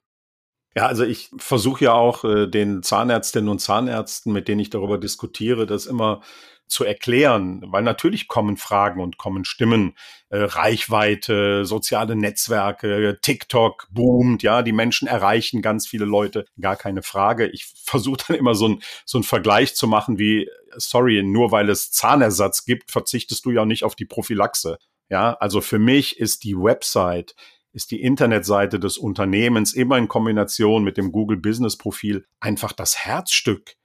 Ja, 0.76 0.86
also 0.86 1.04
ich 1.04 1.30
versuche 1.38 1.86
ja 1.86 1.94
auch 1.94 2.22
äh, 2.24 2.46
den 2.46 2.82
Zahnärztinnen 2.82 3.48
und 3.48 3.60
Zahnärzten, 3.60 4.32
mit 4.32 4.46
denen 4.46 4.60
ich 4.60 4.70
darüber 4.70 4.98
diskutiere, 4.98 5.66
das 5.66 5.86
immer 5.86 6.22
zu 6.68 6.84
erklären, 6.84 7.62
weil 7.66 7.82
natürlich 7.82 8.28
kommen 8.28 8.56
Fragen 8.56 9.00
und 9.00 9.18
kommen 9.18 9.44
Stimmen, 9.44 9.94
äh, 10.28 10.38
Reichweite, 10.38 11.64
soziale 11.64 12.16
Netzwerke, 12.16 13.18
TikTok 13.22 13.88
boomt, 13.90 14.42
ja, 14.42 14.62
die 14.62 14.72
Menschen 14.72 15.08
erreichen 15.08 15.62
ganz 15.62 15.86
viele 15.86 16.04
Leute, 16.04 16.46
gar 16.60 16.76
keine 16.76 17.02
Frage. 17.02 17.46
Ich 17.48 17.66
versuche 17.84 18.18
dann 18.28 18.36
immer 18.36 18.54
so 18.54 18.68
ein 18.68 18.82
so 19.04 19.18
ein 19.18 19.22
Vergleich 19.22 19.74
zu 19.74 19.86
machen 19.86 20.18
wie, 20.18 20.48
sorry, 20.76 21.22
nur 21.22 21.52
weil 21.52 21.70
es 21.70 21.90
Zahnersatz 21.92 22.64
gibt, 22.64 22.90
verzichtest 22.90 23.44
du 23.44 23.50
ja 23.50 23.64
nicht 23.64 23.84
auf 23.84 23.94
die 23.94 24.06
Prophylaxe. 24.06 24.78
Ja, 25.08 25.34
also 25.34 25.60
für 25.60 25.78
mich 25.78 26.18
ist 26.18 26.42
die 26.42 26.56
Website, 26.56 27.36
ist 27.72 27.90
die 27.90 28.02
Internetseite 28.02 28.80
des 28.80 28.98
Unternehmens 28.98 29.72
immer 29.72 29.98
in 29.98 30.08
Kombination 30.08 30.82
mit 30.82 30.96
dem 30.96 31.12
Google 31.12 31.36
Business 31.36 31.76
Profil 31.76 32.26
einfach 32.40 32.72
das 32.72 32.96
Herzstück 32.96 33.76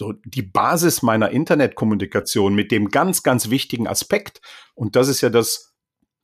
so 0.00 0.14
die 0.24 0.40
Basis 0.40 1.02
meiner 1.02 1.30
Internetkommunikation 1.30 2.54
mit 2.54 2.72
dem 2.72 2.88
ganz, 2.88 3.22
ganz 3.22 3.50
wichtigen 3.50 3.86
Aspekt. 3.86 4.40
Und 4.74 4.96
das 4.96 5.08
ist 5.08 5.20
ja 5.20 5.28
das, 5.28 5.74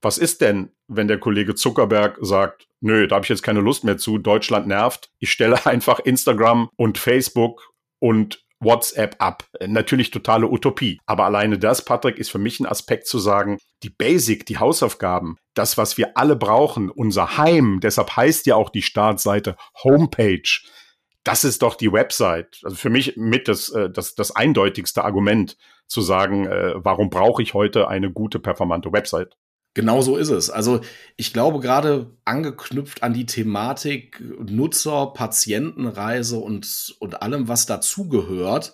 was 0.00 0.18
ist 0.18 0.40
denn, 0.40 0.70
wenn 0.88 1.08
der 1.08 1.18
Kollege 1.18 1.54
Zuckerberg 1.54 2.18
sagt, 2.20 2.66
nö, 2.80 3.06
da 3.06 3.16
habe 3.16 3.24
ich 3.24 3.28
jetzt 3.28 3.42
keine 3.42 3.60
Lust 3.60 3.84
mehr 3.84 3.98
zu, 3.98 4.18
Deutschland 4.18 4.66
nervt. 4.66 5.10
Ich 5.18 5.30
stelle 5.30 5.64
einfach 5.66 6.00
Instagram 6.00 6.68
und 6.76 6.98
Facebook 6.98 7.72
und 8.00 8.44
WhatsApp 8.60 9.16
ab. 9.18 9.44
Natürlich 9.64 10.10
totale 10.10 10.48
Utopie. 10.48 11.00
Aber 11.06 11.24
alleine 11.24 11.58
das, 11.58 11.84
Patrick, 11.84 12.18
ist 12.18 12.30
für 12.30 12.38
mich 12.38 12.58
ein 12.58 12.66
Aspekt 12.66 13.06
zu 13.06 13.18
sagen, 13.18 13.58
die 13.82 13.90
Basic, 13.90 14.46
die 14.46 14.58
Hausaufgaben, 14.58 15.36
das, 15.54 15.78
was 15.78 15.96
wir 15.96 16.16
alle 16.16 16.34
brauchen, 16.34 16.90
unser 16.90 17.38
Heim, 17.38 17.78
deshalb 17.80 18.16
heißt 18.16 18.46
ja 18.46 18.56
auch 18.56 18.70
die 18.70 18.82
Startseite 18.82 19.56
Homepage. 19.84 20.60
Das 21.22 21.44
ist 21.44 21.62
doch 21.62 21.74
die 21.74 21.92
Website. 21.92 22.58
Also 22.64 22.76
für 22.76 22.90
mich 22.90 23.16
mit 23.16 23.48
das, 23.48 23.68
äh, 23.68 23.90
das, 23.90 24.14
das 24.14 24.34
eindeutigste 24.34 25.04
Argument 25.04 25.56
zu 25.86 26.00
sagen, 26.00 26.46
äh, 26.46 26.74
warum 26.76 27.10
brauche 27.10 27.42
ich 27.42 27.54
heute 27.54 27.88
eine 27.88 28.10
gute, 28.10 28.38
performante 28.38 28.92
Website? 28.92 29.36
Genau 29.78 30.02
so 30.02 30.16
ist 30.16 30.30
es. 30.30 30.50
Also 30.50 30.80
ich 31.16 31.32
glaube 31.32 31.60
gerade 31.60 32.10
angeknüpft 32.24 33.04
an 33.04 33.14
die 33.14 33.26
Thematik 33.26 34.20
Nutzer, 34.20 35.12
Patientenreise 35.14 36.36
und, 36.36 36.96
und 36.98 37.22
allem, 37.22 37.46
was 37.46 37.66
dazugehört, 37.66 38.72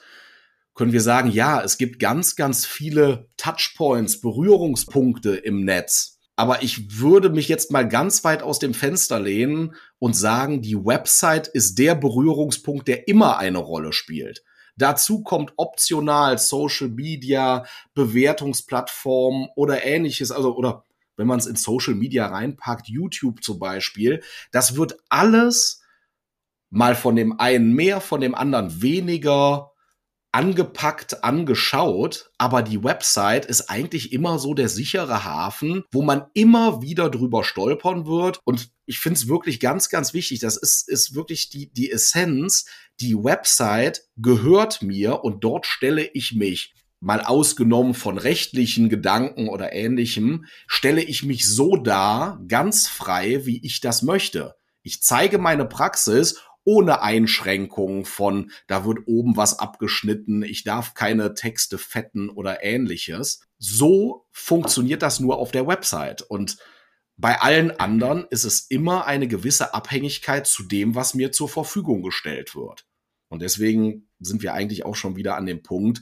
können 0.73 0.95
wir 0.95 1.03
sagen, 1.03 1.31
ja, 1.31 1.61
es 1.61 1.77
gibt 1.77 1.99
ganz, 1.99 2.37
ganz 2.37 2.65
viele 2.65 3.29
Touchpoints, 3.37 4.23
Berührungspunkte 4.23 5.37
im 5.37 5.67
Netz. 5.67 6.21
Aber 6.37 6.63
ich 6.63 6.99
würde 6.99 7.29
mich 7.29 7.49
jetzt 7.49 7.71
mal 7.71 7.87
ganz 7.87 8.25
weit 8.25 8.43
aus 8.43 8.59
dem 8.59 8.73
Fenster 8.73 9.21
lehnen 9.21 9.75
und 9.99 10.17
sagen, 10.17 10.63
die 10.63 10.87
Website 10.87 11.49
ist 11.49 11.79
der 11.79 11.97
Berührungspunkt, 11.97 12.89
der 12.89 13.09
immer 13.09 13.37
eine 13.37 13.59
Rolle 13.59 13.93
spielt. 13.93 14.43
Dazu 14.79 15.23
kommt 15.23 15.53
optional 15.59 16.39
Social 16.39 16.89
Media, 16.89 17.67
Bewertungsplattformen 17.93 19.51
oder 19.55 19.85
ähnliches, 19.85 20.31
also 20.31 20.57
oder 20.57 20.87
wenn 21.17 21.27
man 21.27 21.39
es 21.39 21.47
in 21.47 21.57
Social 21.57 21.95
Media 21.95 22.27
reinpackt, 22.27 22.89
YouTube 22.89 23.43
zum 23.43 23.59
Beispiel, 23.59 24.23
das 24.53 24.77
wird 24.77 24.97
alles 25.09 25.83
mal 26.71 26.95
von 26.95 27.17
dem 27.17 27.39
einen 27.39 27.73
mehr, 27.73 28.01
von 28.01 28.21
dem 28.21 28.35
anderen 28.35 28.83
weniger 28.83 29.71
angepackt, 30.33 31.23
angeschaut, 31.23 32.33
aber 32.39 32.63
die 32.63 32.83
Website 32.83 33.47
ist 33.47 33.71
eigentlich 33.71 34.13
immer 34.13 34.41
so 34.41 34.53
der 34.53 34.69
sichere 34.69 35.25
Hafen, 35.25 35.85
wo 35.93 36.03
man 36.03 36.27
immer 36.35 36.83
wieder 36.83 37.09
drüber 37.09 37.45
stolpern 37.45 38.05
wird. 38.07 38.41
Und 38.45 38.73
ich 38.85 38.99
finde 38.99 39.19
es 39.19 39.29
wirklich 39.29 39.61
ganz, 39.61 39.91
ganz 39.91 40.13
wichtig. 40.13 40.41
Das 40.41 40.57
ist, 40.57 40.89
ist 40.89 41.15
wirklich 41.15 41.51
die, 41.51 41.73
die 41.73 41.89
Essenz. 41.93 42.67
Die 42.99 43.15
Website 43.15 44.09
gehört 44.17 44.83
mir 44.83 45.23
und 45.23 45.45
dort 45.45 45.67
stelle 45.67 46.05
ich 46.05 46.35
mich 46.35 46.75
mal 47.05 47.21
ausgenommen 47.21 47.93
von 47.93 48.17
rechtlichen 48.17 48.89
Gedanken 48.89 49.49
oder 49.49 49.75
ähnlichem, 49.75 50.47
stelle 50.67 51.03
ich 51.03 51.23
mich 51.23 51.47
so 51.47 51.77
dar, 51.77 52.41
ganz 52.49 52.89
frei, 52.89 53.45
wie 53.45 53.65
ich 53.65 53.81
das 53.81 54.03
möchte. 54.03 54.55
Ich 54.83 55.03
zeige 55.03 55.37
meine 55.37 55.67
Praxis 55.67 56.43
ohne 56.65 57.03
Einschränkungen 57.03 58.07
von, 58.07 58.51
da 58.69 58.87
wird 58.87 59.01
oben 59.07 59.37
was 59.37 59.59
abgeschnitten, 59.59 60.43
ich 60.43 60.65
darf 60.65 60.95
keine 60.95 61.35
Texte 61.35 61.77
fetten 61.77 62.31
oder 62.31 62.65
ähnliches. 62.65 63.43
So 63.59 64.27
funktioniert 64.31 65.03
das 65.03 65.21
nur 65.21 65.37
auf 65.37 65.53
der 65.53 65.67
Website. 65.67 66.23
Und 66.23 66.57
bei 67.19 67.39
allen 67.39 67.79
anderen 67.79 68.25
ist 68.31 68.45
es 68.45 68.61
immer 68.61 69.07
eine 69.07 69.29
gewisse 69.29 69.75
Abhängigkeit 69.75 70.47
zu 70.47 70.63
dem, 70.63 70.95
was 70.95 71.13
mir 71.13 71.33
zur 71.33 71.51
Verfügung 71.51 72.03
gestellt 72.03 72.57
wird. 72.57 72.87
Und 73.29 73.43
deswegen 73.43 74.09
sind 74.21 74.43
wir 74.43 74.55
eigentlich 74.55 74.87
auch 74.87 74.97
schon 74.97 75.17
wieder 75.17 75.37
an 75.37 75.45
dem 75.45 75.63
Punkt, 75.63 76.01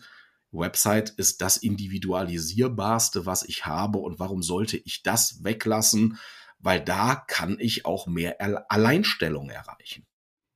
Website 0.52 1.11
ist 1.11 1.40
das 1.40 1.56
individualisierbarste, 1.56 3.26
was 3.26 3.42
ich 3.42 3.66
habe 3.66 3.99
und 3.99 4.18
warum 4.18 4.42
sollte 4.42 4.76
ich 4.76 5.02
das 5.02 5.42
weglassen? 5.42 6.18
Weil 6.59 6.80
da 6.80 7.16
kann 7.26 7.56
ich 7.59 7.87
auch 7.87 8.06
mehr 8.06 8.37
Alleinstellung 8.68 9.50
erreichen. 9.50 10.06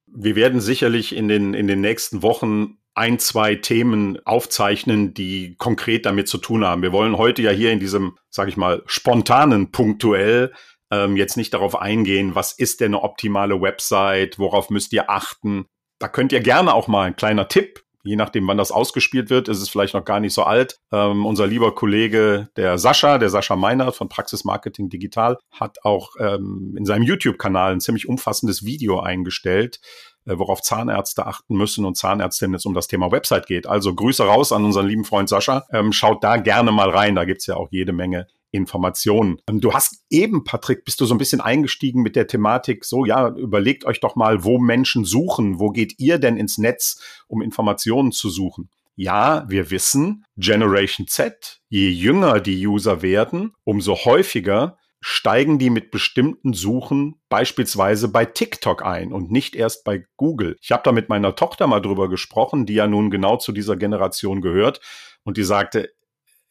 Wir 0.06 0.36
werden 0.36 0.60
sicherlich 0.60 1.16
in 1.16 1.28
den, 1.28 1.54
in 1.54 1.66
den 1.66 1.80
nächsten 1.80 2.22
Wochen 2.22 2.78
ein, 2.94 3.18
zwei 3.18 3.56
Themen 3.56 4.24
aufzeichnen, 4.24 5.12
die 5.12 5.56
konkret 5.56 6.06
damit 6.06 6.28
zu 6.28 6.38
tun 6.38 6.64
haben. 6.64 6.82
Wir 6.82 6.92
wollen 6.92 7.18
heute 7.18 7.42
ja 7.42 7.50
hier 7.50 7.72
in 7.72 7.80
diesem, 7.80 8.16
sage 8.30 8.50
ich 8.50 8.56
mal, 8.56 8.82
spontanen 8.86 9.72
punktuell 9.72 10.54
ähm, 10.90 11.16
jetzt 11.16 11.36
nicht 11.36 11.52
darauf 11.52 11.76
eingehen, 11.76 12.34
was 12.34 12.52
ist 12.52 12.80
denn 12.80 12.94
eine 12.94 13.02
optimale 13.02 13.60
Website, 13.60 14.38
worauf 14.38 14.70
müsst 14.70 14.92
ihr 14.92 15.10
achten. 15.10 15.66
Da 15.98 16.08
könnt 16.08 16.32
ihr 16.32 16.40
gerne 16.40 16.72
auch 16.72 16.88
mal 16.88 17.02
ein 17.02 17.16
kleiner 17.16 17.48
Tipp 17.48 17.85
je 18.06 18.16
nachdem, 18.16 18.46
wann 18.46 18.56
das 18.56 18.72
ausgespielt 18.72 19.30
wird, 19.30 19.48
ist 19.48 19.60
es 19.60 19.68
vielleicht 19.68 19.94
noch 19.94 20.04
gar 20.04 20.20
nicht 20.20 20.32
so 20.32 20.44
alt. 20.44 20.78
Ähm, 20.92 21.26
unser 21.26 21.46
lieber 21.46 21.74
Kollege, 21.74 22.48
der 22.56 22.78
Sascha, 22.78 23.18
der 23.18 23.28
Sascha 23.28 23.56
Meinert 23.56 23.96
von 23.96 24.08
Praxis 24.08 24.44
Marketing 24.44 24.88
Digital, 24.88 25.38
hat 25.50 25.78
auch 25.82 26.10
ähm, 26.18 26.74
in 26.78 26.84
seinem 26.84 27.02
YouTube-Kanal 27.02 27.72
ein 27.72 27.80
ziemlich 27.80 28.08
umfassendes 28.08 28.64
Video 28.64 29.00
eingestellt, 29.00 29.80
äh, 30.24 30.38
worauf 30.38 30.62
Zahnärzte 30.62 31.26
achten 31.26 31.56
müssen 31.56 31.84
und 31.84 31.96
Zahnärztinnen 31.96 32.54
es 32.54 32.64
um 32.64 32.74
das 32.74 32.86
Thema 32.86 33.10
Website 33.10 33.46
geht. 33.46 33.66
Also 33.66 33.94
Grüße 33.94 34.24
raus 34.24 34.52
an 34.52 34.64
unseren 34.64 34.86
lieben 34.86 35.04
Freund 35.04 35.28
Sascha. 35.28 35.66
Ähm, 35.72 35.92
schaut 35.92 36.22
da 36.22 36.36
gerne 36.36 36.72
mal 36.72 36.90
rein, 36.90 37.14
da 37.14 37.24
gibt's 37.24 37.46
ja 37.46 37.56
auch 37.56 37.68
jede 37.70 37.92
Menge 37.92 38.26
Informationen. 38.50 39.38
Ähm, 39.48 39.60
du 39.60 39.72
hast 39.72 40.04
eben, 40.10 40.44
Patrick, 40.44 40.84
bist 40.84 41.00
du 41.00 41.06
so 41.06 41.14
ein 41.14 41.18
bisschen 41.18 41.40
eingestiegen 41.40 42.02
mit 42.02 42.16
der 42.16 42.26
Thematik, 42.26 42.84
so 42.84 43.04
ja, 43.04 43.28
überlegt 43.28 43.84
euch 43.84 44.00
doch 44.00 44.16
mal, 44.16 44.44
wo 44.44 44.58
Menschen 44.58 45.04
suchen. 45.04 45.58
Wo 45.58 45.70
geht 45.70 45.98
ihr 45.98 46.18
denn 46.18 46.36
ins 46.36 46.58
Netz, 46.58 47.00
um 47.26 47.42
Informationen 47.42 48.12
zu 48.12 48.30
suchen? 48.30 48.70
Ja, 48.94 49.44
wir 49.48 49.70
wissen, 49.70 50.24
Generation 50.36 51.06
Z, 51.06 51.60
je 51.68 51.90
jünger 51.90 52.40
die 52.40 52.66
User 52.66 53.02
werden, 53.02 53.52
umso 53.64 53.94
häufiger 53.94 54.78
steigen 55.00 55.58
die 55.58 55.70
mit 55.70 55.90
bestimmten 55.90 56.52
Suchen 56.52 57.20
beispielsweise 57.28 58.08
bei 58.08 58.24
TikTok 58.24 58.84
ein 58.84 59.12
und 59.12 59.30
nicht 59.30 59.54
erst 59.54 59.84
bei 59.84 60.04
Google. 60.16 60.56
Ich 60.60 60.72
habe 60.72 60.82
da 60.84 60.92
mit 60.92 61.08
meiner 61.08 61.36
Tochter 61.36 61.66
mal 61.66 61.80
drüber 61.80 62.08
gesprochen, 62.08 62.66
die 62.66 62.74
ja 62.74 62.86
nun 62.86 63.10
genau 63.10 63.36
zu 63.36 63.52
dieser 63.52 63.76
Generation 63.76 64.40
gehört 64.40 64.80
und 65.22 65.36
die 65.36 65.44
sagte, 65.44 65.90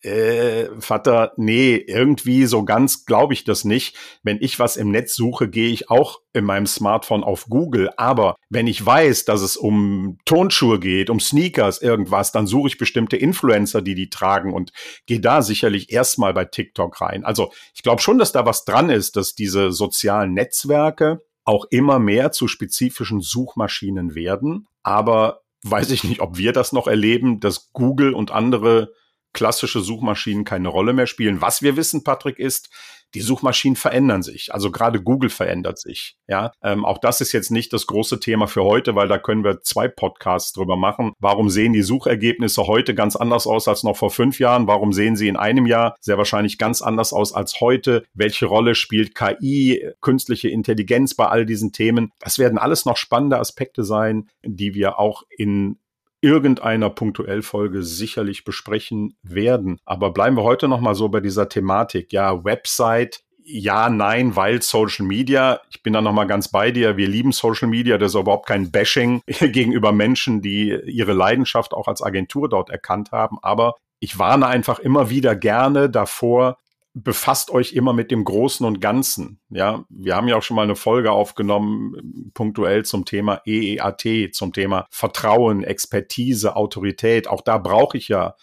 äh, 0.01 0.69
Vater, 0.79 1.33
nee, 1.37 1.75
irgendwie 1.75 2.45
so 2.45 2.63
ganz 2.63 3.05
glaube 3.05 3.33
ich 3.33 3.43
das 3.43 3.65
nicht. 3.65 3.95
Wenn 4.23 4.37
ich 4.41 4.59
was 4.59 4.77
im 4.77 4.91
Netz 4.91 5.15
suche, 5.15 5.49
gehe 5.49 5.69
ich 5.69 5.89
auch 5.89 6.19
in 6.33 6.45
meinem 6.45 6.67
Smartphone 6.67 7.23
auf 7.23 7.47
Google. 7.47 7.89
Aber 7.97 8.35
wenn 8.49 8.67
ich 8.67 8.85
weiß, 8.85 9.25
dass 9.25 9.41
es 9.41 9.57
um 9.57 10.17
Tonschuhe 10.25 10.79
geht, 10.79 11.09
um 11.09 11.19
Sneakers, 11.19 11.81
irgendwas, 11.81 12.31
dann 12.31 12.45
suche 12.45 12.67
ich 12.67 12.77
bestimmte 12.77 13.17
Influencer, 13.17 13.81
die 13.81 13.95
die 13.95 14.09
tragen 14.09 14.53
und 14.53 14.71
gehe 15.07 15.19
da 15.19 15.41
sicherlich 15.41 15.91
erstmal 15.91 16.33
bei 16.33 16.45
TikTok 16.45 17.01
rein. 17.01 17.25
Also 17.25 17.51
ich 17.73 17.81
glaube 17.81 18.01
schon, 18.01 18.17
dass 18.17 18.31
da 18.31 18.45
was 18.45 18.65
dran 18.65 18.89
ist, 18.89 19.15
dass 19.15 19.33
diese 19.33 19.71
sozialen 19.71 20.33
Netzwerke 20.33 21.21
auch 21.45 21.65
immer 21.69 21.99
mehr 21.99 22.31
zu 22.31 22.47
spezifischen 22.47 23.21
Suchmaschinen 23.21 24.15
werden. 24.15 24.67
Aber 24.83 25.41
weiß 25.63 25.91
ich 25.91 26.03
nicht, 26.03 26.21
ob 26.21 26.37
wir 26.37 26.53
das 26.53 26.73
noch 26.73 26.87
erleben, 26.87 27.39
dass 27.39 27.71
Google 27.71 28.13
und 28.13 28.31
andere 28.31 28.93
klassische 29.35 29.81
Suchmaschinen 29.81 30.45
keine 30.45 30.69
Rolle 30.69 30.93
mehr 30.93 31.05
spielen. 31.05 31.41
Was 31.41 31.61
wir 31.61 31.75
wissen, 31.75 32.03
Patrick, 32.03 32.39
ist, 32.39 32.69
die 33.13 33.21
Suchmaschinen 33.21 33.75
verändern 33.75 34.23
sich. 34.23 34.53
Also 34.53 34.71
gerade 34.71 35.01
Google 35.01 35.29
verändert 35.29 35.79
sich. 35.79 36.17
Ja, 36.27 36.51
ähm, 36.61 36.83
auch 36.83 36.97
das 36.97 37.21
ist 37.21 37.31
jetzt 37.31 37.51
nicht 37.51 37.71
das 37.71 37.87
große 37.87 38.19
Thema 38.19 38.47
für 38.47 38.63
heute, 38.63 38.95
weil 38.95 39.07
da 39.07 39.17
können 39.17 39.43
wir 39.43 39.61
zwei 39.61 39.87
Podcasts 39.87 40.53
drüber 40.53 40.75
machen. 40.75 41.13
Warum 41.19 41.49
sehen 41.49 41.73
die 41.73 41.81
Suchergebnisse 41.81 42.67
heute 42.67 42.95
ganz 42.95 43.15
anders 43.15 43.47
aus 43.47 43.67
als 43.67 43.83
noch 43.83 43.95
vor 43.95 44.11
fünf 44.11 44.39
Jahren? 44.39 44.67
Warum 44.67 44.91
sehen 44.91 45.15
sie 45.15 45.27
in 45.27 45.37
einem 45.37 45.65
Jahr 45.65 45.95
sehr 46.01 46.17
wahrscheinlich 46.17 46.57
ganz 46.57 46.81
anders 46.81 47.13
aus 47.13 47.33
als 47.33 47.61
heute? 47.61 48.03
Welche 48.13 48.47
Rolle 48.47 48.75
spielt 48.75 49.15
KI, 49.15 49.91
künstliche 50.01 50.49
Intelligenz 50.49 51.15
bei 51.15 51.27
all 51.27 51.45
diesen 51.45 51.71
Themen? 51.71 52.11
Das 52.19 52.39
werden 52.39 52.57
alles 52.57 52.85
noch 52.85 52.97
spannende 52.97 53.39
Aspekte 53.39 53.83
sein, 53.83 54.29
die 54.43 54.73
wir 54.73 54.99
auch 54.99 55.23
in 55.29 55.77
irgendeiner 56.25 56.89
punktuell 56.89 57.43
Folge 57.43 57.83
sicherlich 57.83 58.43
besprechen 58.43 59.15
werden. 59.21 59.77
Aber 59.85 60.11
bleiben 60.11 60.35
wir 60.35 60.43
heute 60.43 60.67
noch 60.67 60.81
mal 60.81 60.95
so 60.95 61.07
bei 61.09 61.19
dieser 61.19 61.47
Thematik. 61.47 62.11
Ja, 62.11 62.43
Website, 62.43 63.21
ja, 63.47 63.89
nein, 63.89 64.35
weil 64.35 64.63
Social 64.63 65.05
Media, 65.05 65.61
ich 65.69 65.83
bin 65.83 65.93
da 65.93 66.01
nochmal 66.01 66.25
ganz 66.25 66.47
bei 66.47 66.71
dir, 66.71 66.97
wir 66.97 67.07
lieben 67.07 67.31
Social 67.31 67.67
Media, 67.67 67.99
das 67.99 68.15
ist 68.15 68.19
überhaupt 68.19 68.47
kein 68.47 68.71
Bashing 68.71 69.21
gegenüber 69.27 69.91
Menschen, 69.91 70.41
die 70.41 70.75
ihre 70.85 71.13
Leidenschaft 71.13 71.75
auch 71.75 71.87
als 71.87 72.01
Agentur 72.01 72.49
dort 72.49 72.71
erkannt 72.71 73.11
haben, 73.11 73.37
aber 73.43 73.75
ich 73.99 74.17
warne 74.17 74.47
einfach 74.47 74.79
immer 74.79 75.11
wieder 75.11 75.35
gerne 75.35 75.91
davor, 75.91 76.57
befasst 76.95 77.51
euch 77.51 77.73
immer 77.73 77.91
mit 77.91 78.09
dem 78.09 78.23
Großen 78.23 78.65
und 78.65 78.79
Ganzen. 78.79 79.41
Ja, 79.49 79.83
wir 79.89 80.15
haben 80.15 80.29
ja 80.29 80.37
auch 80.37 80.43
schon 80.43 80.55
mal 80.55 80.63
eine 80.63 80.77
Folge 80.77 81.11
aufgenommen, 81.11 82.31
punktuell 82.33 82.85
zum 82.85 83.03
Thema 83.03 83.41
EEAT, 83.45 84.33
zum 84.33 84.53
Thema 84.53 84.87
Vertrauen, 84.89 85.63
Expertise, 85.63 86.55
Autorität. 86.55 87.27
Auch 87.27 87.41
da 87.41 87.57
brauche 87.57 87.97
ich 87.97 88.07
ja, 88.07 88.35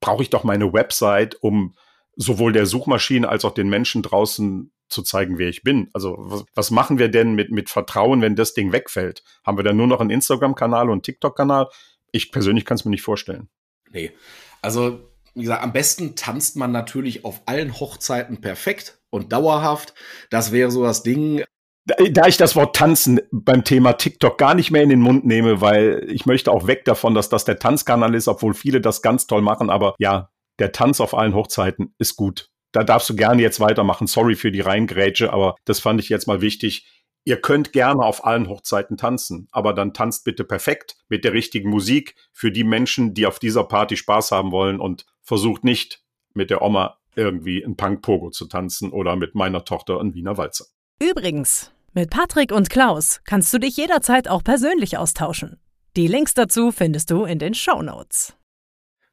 brauche 0.00 0.22
ich 0.22 0.30
doch 0.30 0.44
meine 0.44 0.72
Website, 0.72 1.34
um 1.42 1.74
sowohl 2.14 2.52
der 2.52 2.66
Suchmaschine 2.66 3.28
als 3.28 3.44
auch 3.44 3.54
den 3.54 3.68
Menschen 3.68 4.02
draußen 4.02 4.72
zu 4.88 5.02
zeigen, 5.02 5.38
wer 5.38 5.48
ich 5.48 5.64
bin. 5.64 5.90
Also 5.92 6.44
was, 6.54 6.70
machen 6.70 7.00
wir 7.00 7.08
denn 7.08 7.34
mit, 7.34 7.50
mit 7.50 7.68
Vertrauen, 7.68 8.22
wenn 8.22 8.36
das 8.36 8.54
Ding 8.54 8.70
wegfällt? 8.70 9.24
Haben 9.44 9.58
wir 9.58 9.64
dann 9.64 9.76
nur 9.76 9.88
noch 9.88 10.00
einen 10.00 10.10
Instagram-Kanal 10.10 10.88
und 10.88 11.02
TikTok-Kanal? 11.02 11.68
Ich 12.12 12.30
persönlich 12.30 12.64
kann 12.64 12.76
es 12.76 12.84
mir 12.84 12.90
nicht 12.92 13.02
vorstellen. 13.02 13.48
Nee, 13.90 14.12
also 14.60 15.00
wie 15.34 15.42
gesagt, 15.42 15.62
am 15.62 15.72
besten 15.72 16.16
tanzt 16.16 16.56
man 16.56 16.72
natürlich 16.72 17.24
auf 17.24 17.42
allen 17.46 17.78
Hochzeiten 17.78 18.40
perfekt 18.40 19.00
und 19.10 19.32
dauerhaft. 19.32 19.94
Das 20.30 20.52
wäre 20.52 20.70
so 20.70 20.82
das 20.82 21.02
Ding. 21.02 21.44
Da 21.84 22.26
ich 22.28 22.36
das 22.36 22.54
Wort 22.54 22.76
tanzen 22.76 23.20
beim 23.32 23.64
Thema 23.64 23.94
TikTok 23.94 24.38
gar 24.38 24.54
nicht 24.54 24.70
mehr 24.70 24.82
in 24.82 24.88
den 24.88 25.00
Mund 25.00 25.24
nehme, 25.24 25.60
weil 25.60 26.06
ich 26.08 26.26
möchte 26.26 26.52
auch 26.52 26.66
weg 26.66 26.84
davon, 26.84 27.14
dass 27.14 27.28
das 27.28 27.44
der 27.44 27.58
Tanzkanal 27.58 28.14
ist, 28.14 28.28
obwohl 28.28 28.54
viele 28.54 28.80
das 28.80 29.02
ganz 29.02 29.26
toll 29.26 29.42
machen. 29.42 29.68
Aber 29.68 29.94
ja, 29.98 30.30
der 30.60 30.70
Tanz 30.72 31.00
auf 31.00 31.14
allen 31.14 31.34
Hochzeiten 31.34 31.94
ist 31.98 32.14
gut. 32.14 32.50
Da 32.70 32.84
darfst 32.84 33.10
du 33.10 33.16
gerne 33.16 33.42
jetzt 33.42 33.58
weitermachen. 33.58 34.06
Sorry 34.06 34.36
für 34.36 34.52
die 34.52 34.60
Reingrätsche, 34.60 35.32
aber 35.32 35.56
das 35.64 35.80
fand 35.80 36.00
ich 36.00 36.08
jetzt 36.08 36.26
mal 36.26 36.40
wichtig. 36.40 36.86
Ihr 37.24 37.40
könnt 37.40 37.72
gerne 37.72 38.02
auf 38.02 38.24
allen 38.24 38.48
Hochzeiten 38.48 38.96
tanzen, 38.96 39.48
aber 39.52 39.74
dann 39.74 39.94
tanzt 39.94 40.24
bitte 40.24 40.44
perfekt 40.44 40.96
mit 41.08 41.24
der 41.24 41.32
richtigen 41.32 41.70
Musik 41.70 42.16
für 42.32 42.50
die 42.50 42.64
Menschen, 42.64 43.14
die 43.14 43.26
auf 43.26 43.38
dieser 43.38 43.64
Party 43.64 43.96
Spaß 43.96 44.32
haben 44.32 44.50
wollen 44.50 44.80
und 44.80 45.06
versucht 45.20 45.62
nicht 45.62 46.02
mit 46.34 46.50
der 46.50 46.62
Oma 46.62 46.98
irgendwie 47.14 47.62
ein 47.62 47.76
Punk-Pogo 47.76 48.30
zu 48.30 48.46
tanzen 48.46 48.90
oder 48.90 49.14
mit 49.16 49.34
meiner 49.34 49.64
Tochter 49.64 50.00
ein 50.00 50.14
Wiener 50.14 50.36
Walzer. 50.36 50.66
Übrigens, 51.00 51.70
mit 51.92 52.10
Patrick 52.10 52.52
und 52.52 52.70
Klaus 52.70 53.20
kannst 53.24 53.52
du 53.52 53.58
dich 53.58 53.76
jederzeit 53.76 54.26
auch 54.26 54.42
persönlich 54.42 54.98
austauschen. 54.98 55.60
Die 55.94 56.06
Links 56.06 56.34
dazu 56.34 56.72
findest 56.72 57.10
du 57.10 57.24
in 57.24 57.38
den 57.38 57.54
Show 57.54 57.82
Notes. 57.82 58.34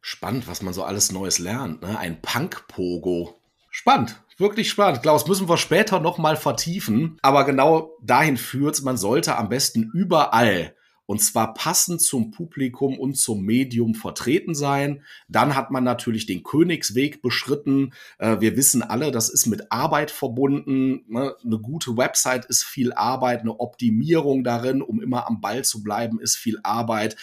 Spannend, 0.02 0.48
was 0.48 0.62
man 0.62 0.74
so 0.74 0.84
alles 0.84 1.12
Neues 1.12 1.40
lernt, 1.40 1.82
ne? 1.82 2.00
Ein 2.00 2.22
Punk-Pogo. 2.22 3.38
Spannend, 3.70 4.24
wirklich 4.40 4.70
spannend. 4.70 5.02
Klaus, 5.02 5.28
müssen 5.28 5.50
wir 5.50 5.58
später 5.58 6.00
noch 6.00 6.18
mal 6.18 6.36
vertiefen. 6.36 7.18
Aber 7.22 7.46
genau 7.46 7.98
dahin 8.02 8.38
führt 8.38 8.82
man 8.82 8.98
sollte 8.98 9.38
am 9.38 9.50
besten 9.50 9.92
überall 9.94 10.74
und 11.10 11.24
zwar 11.24 11.56
passend 11.56 12.02
zum 12.02 12.30
Publikum 12.30 13.00
und 13.00 13.18
zum 13.18 13.42
Medium 13.42 13.96
vertreten 13.96 14.54
sein. 14.54 15.02
Dann 15.28 15.56
hat 15.56 15.72
man 15.72 15.84
natürlich 15.84 16.28
den 16.28 16.44
Königsweg 16.44 17.24
beschritten. 17.24 17.94
Äh, 18.20 18.42
wir 18.42 18.56
wissen 18.56 18.84
alle, 18.84 19.10
das 19.10 19.28
ist 19.28 19.48
mit 19.48 19.72
Arbeit 19.72 20.12
verbunden. 20.12 21.06
Ne? 21.08 21.36
Eine 21.44 21.58
gute 21.58 21.98
Website 21.98 22.46
ist 22.46 22.64
viel 22.64 22.94
Arbeit, 22.94 23.42
eine 23.42 23.60
Optimierung 23.60 24.44
darin, 24.44 24.84
um 24.84 25.02
immer 25.02 25.26
am 25.26 25.42
Ball 25.42 25.66
zu 25.66 25.82
bleiben, 25.82 26.20
ist 26.20 26.36
viel 26.36 26.60
Arbeit. 26.62 27.16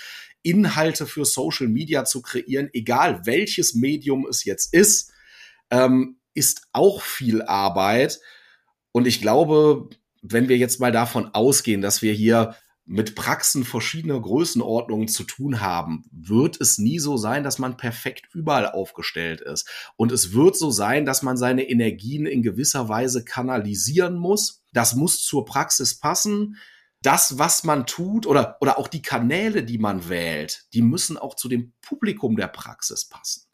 Inhalte 0.43 1.07
für 1.07 1.25
Social 1.25 1.69
Media 1.69 2.05
zu 2.05 2.23
kreieren, 2.23 2.69
egal 2.73 3.25
welches 3.25 3.75
Medium 3.77 4.27
es 4.29 4.45
jetzt 4.45 4.75
ist, 4.75 5.13
ähm, 5.71 6.17
ist 6.37 6.69
auch 6.73 7.03
viel 7.03 7.43
Arbeit. 7.43 8.21
Und 8.93 9.07
ich 9.07 9.21
glaube, 9.21 9.89
wenn 10.23 10.49
wir 10.49 10.57
jetzt 10.57 10.81
mal 10.81 10.93
davon 10.93 11.31
ausgehen, 11.35 11.81
dass 11.81 12.03
wir 12.03 12.13
hier 12.13 12.57
mit 12.89 13.17
Praxen 13.17 13.65
verschiedener 13.65 14.21
Größenordnungen 14.21 15.09
zu 15.09 15.25
tun 15.25 15.61
haben, 15.61 16.05
wird 16.13 16.61
es 16.61 16.79
nie 16.79 17.01
so 17.01 17.17
sein, 17.17 17.43
dass 17.43 17.59
man 17.59 17.77
perfekt 17.77 18.29
überall 18.33 18.71
aufgestellt 18.71 19.41
ist. 19.41 19.69
Und 19.97 20.13
es 20.13 20.33
wird 20.33 20.57
so 20.57 20.71
sein, 20.71 21.05
dass 21.05 21.23
man 21.23 21.37
seine 21.37 21.69
Energien 21.69 22.27
in 22.27 22.43
gewisser 22.43 22.89
Weise 22.89 23.25
kanalisieren 23.25 24.17
muss. 24.17 24.63
Das 24.73 24.95
muss 24.95 25.25
zur 25.25 25.45
Praxis 25.45 25.99
passen. 25.99 26.57
Das, 27.03 27.39
was 27.39 27.65
man 27.65 27.87
tut 27.87 28.25
oder, 28.25 28.57
oder 28.61 28.79
auch 28.79 28.89
die 28.89 29.03
Kanäle, 29.03 29.65
die 29.65 29.79
man 29.79 30.09
wählt, 30.09 30.67
die 30.73 30.83
müssen 30.83 31.17
auch 31.17 31.35
zu 31.35 31.49
dem 31.49 31.73
Publikum 31.83 32.37
der 32.37 32.49
Praxis 32.49 33.09
passen. 33.09 33.46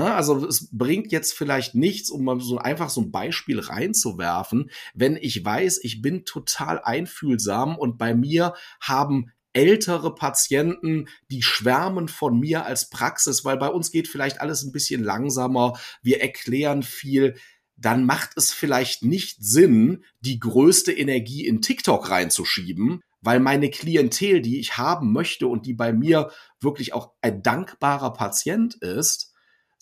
Also 0.00 0.44
es 0.44 0.68
bringt 0.72 1.12
jetzt 1.12 1.34
vielleicht 1.34 1.76
nichts, 1.76 2.10
um 2.10 2.24
mal 2.24 2.40
so 2.40 2.58
einfach 2.58 2.90
so 2.90 3.00
ein 3.00 3.12
Beispiel 3.12 3.60
reinzuwerfen, 3.60 4.70
wenn 4.92 5.16
ich 5.16 5.44
weiß, 5.44 5.80
ich 5.84 6.02
bin 6.02 6.24
total 6.24 6.80
einfühlsam 6.82 7.78
und 7.78 7.96
bei 7.96 8.12
mir 8.12 8.54
haben 8.80 9.30
ältere 9.52 10.12
Patienten, 10.12 11.06
die 11.30 11.42
schwärmen 11.42 12.08
von 12.08 12.40
mir 12.40 12.66
als 12.66 12.90
Praxis, 12.90 13.44
weil 13.44 13.56
bei 13.56 13.68
uns 13.68 13.92
geht 13.92 14.08
vielleicht 14.08 14.40
alles 14.40 14.64
ein 14.64 14.72
bisschen 14.72 15.04
langsamer, 15.04 15.78
wir 16.02 16.20
erklären 16.20 16.82
viel, 16.82 17.36
dann 17.76 18.04
macht 18.04 18.30
es 18.34 18.52
vielleicht 18.52 19.04
nicht 19.04 19.44
Sinn, 19.44 20.02
die 20.18 20.40
größte 20.40 20.92
Energie 20.92 21.46
in 21.46 21.62
TikTok 21.62 22.10
reinzuschieben, 22.10 23.00
weil 23.20 23.38
meine 23.38 23.70
Klientel, 23.70 24.40
die 24.40 24.58
ich 24.58 24.76
haben 24.76 25.12
möchte 25.12 25.46
und 25.46 25.66
die 25.66 25.74
bei 25.74 25.92
mir 25.92 26.32
wirklich 26.60 26.94
auch 26.94 27.12
ein 27.22 27.44
dankbarer 27.44 28.12
Patient 28.12 28.74
ist, 28.74 29.33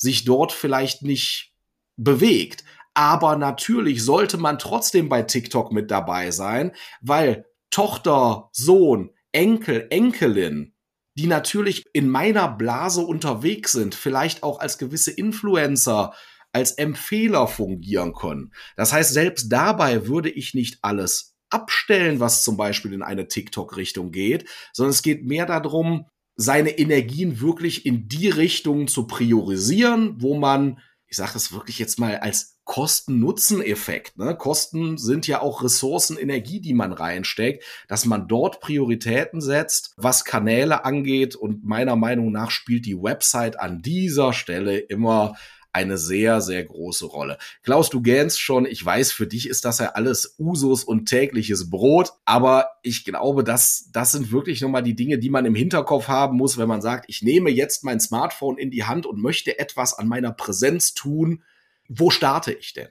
sich 0.02 0.24
dort 0.24 0.52
vielleicht 0.52 1.02
nicht 1.02 1.54
bewegt. 1.96 2.64
Aber 2.92 3.36
natürlich 3.36 4.04
sollte 4.04 4.36
man 4.36 4.58
trotzdem 4.58 5.08
bei 5.08 5.22
TikTok 5.22 5.72
mit 5.72 5.90
dabei 5.90 6.30
sein, 6.30 6.72
weil 7.00 7.46
Tochter, 7.70 8.50
Sohn, 8.52 9.10
Enkel, 9.30 9.86
Enkelin, 9.88 10.74
die 11.14 11.26
natürlich 11.26 11.84
in 11.92 12.08
meiner 12.08 12.48
Blase 12.48 13.02
unterwegs 13.02 13.72
sind, 13.72 13.94
vielleicht 13.94 14.42
auch 14.42 14.58
als 14.58 14.76
gewisse 14.76 15.12
Influencer, 15.12 16.12
als 16.52 16.72
Empfehler 16.72 17.46
fungieren 17.46 18.12
können. 18.12 18.52
Das 18.76 18.92
heißt, 18.92 19.12
selbst 19.14 19.50
dabei 19.50 20.06
würde 20.06 20.28
ich 20.28 20.52
nicht 20.52 20.78
alles 20.82 21.36
abstellen, 21.48 22.18
was 22.18 22.42
zum 22.42 22.56
Beispiel 22.56 22.92
in 22.92 23.02
eine 23.02 23.28
TikTok-Richtung 23.28 24.10
geht, 24.10 24.48
sondern 24.72 24.90
es 24.90 25.02
geht 25.02 25.24
mehr 25.24 25.46
darum, 25.46 26.06
seine 26.36 26.78
Energien 26.78 27.40
wirklich 27.40 27.86
in 27.86 28.08
die 28.08 28.28
Richtung 28.28 28.88
zu 28.88 29.06
priorisieren, 29.06 30.16
wo 30.18 30.38
man, 30.38 30.78
ich 31.06 31.16
sage 31.16 31.32
das 31.34 31.52
wirklich 31.52 31.78
jetzt 31.78 31.98
mal 31.98 32.16
als 32.16 32.52
Kosten-Nutzen-Effekt. 32.64 34.18
Ne? 34.18 34.36
Kosten 34.36 34.96
sind 34.96 35.26
ja 35.26 35.42
auch 35.42 35.62
Ressourcen, 35.62 36.16
Energie, 36.16 36.60
die 36.60 36.74
man 36.74 36.92
reinsteckt, 36.92 37.64
dass 37.88 38.06
man 38.06 38.28
dort 38.28 38.60
Prioritäten 38.60 39.40
setzt, 39.40 39.94
was 39.96 40.24
Kanäle 40.24 40.84
angeht. 40.84 41.34
Und 41.34 41.64
meiner 41.64 41.96
Meinung 41.96 42.30
nach 42.30 42.50
spielt 42.50 42.86
die 42.86 42.96
Website 42.96 43.58
an 43.58 43.82
dieser 43.82 44.32
Stelle 44.32 44.78
immer 44.78 45.34
eine 45.72 45.96
sehr, 45.96 46.40
sehr 46.40 46.64
große 46.64 47.06
Rolle. 47.06 47.38
Klaus, 47.62 47.90
du 47.90 48.02
gähnst 48.02 48.40
schon, 48.40 48.66
ich 48.66 48.85
weiß, 48.85 49.12
für 49.12 49.26
dich 49.26 49.48
ist 49.48 49.64
das 49.64 49.78
ja 49.78 49.92
alles 49.92 50.37
Usus 50.38 50.85
und 50.85 51.06
tägliches 51.06 51.70
Brot, 51.70 52.12
aber 52.24 52.68
ich 52.82 53.04
glaube, 53.04 53.42
das, 53.42 53.88
das 53.92 54.12
sind 54.12 54.32
wirklich 54.32 54.61
nochmal 54.61 54.82
die 54.82 54.94
Dinge, 54.94 55.18
die 55.18 55.30
man 55.30 55.46
im 55.46 55.54
Hinterkopf 55.54 56.08
haben 56.08 56.37
muss, 56.37 56.58
wenn 56.58 56.68
man 56.68 56.82
sagt, 56.82 57.06
ich 57.08 57.22
nehme 57.22 57.50
jetzt 57.50 57.85
mein 57.85 58.00
Smartphone 58.00 58.58
in 58.58 58.70
die 58.70 58.85
Hand 58.85 59.06
und 59.06 59.20
möchte 59.20 59.58
etwas 59.58 59.94
an 59.98 60.08
meiner 60.08 60.32
Präsenz 60.32 60.94
tun. 60.94 61.42
Wo 61.88 62.11
starte 62.11 62.52
ich 62.52 62.74
denn? 62.74 62.88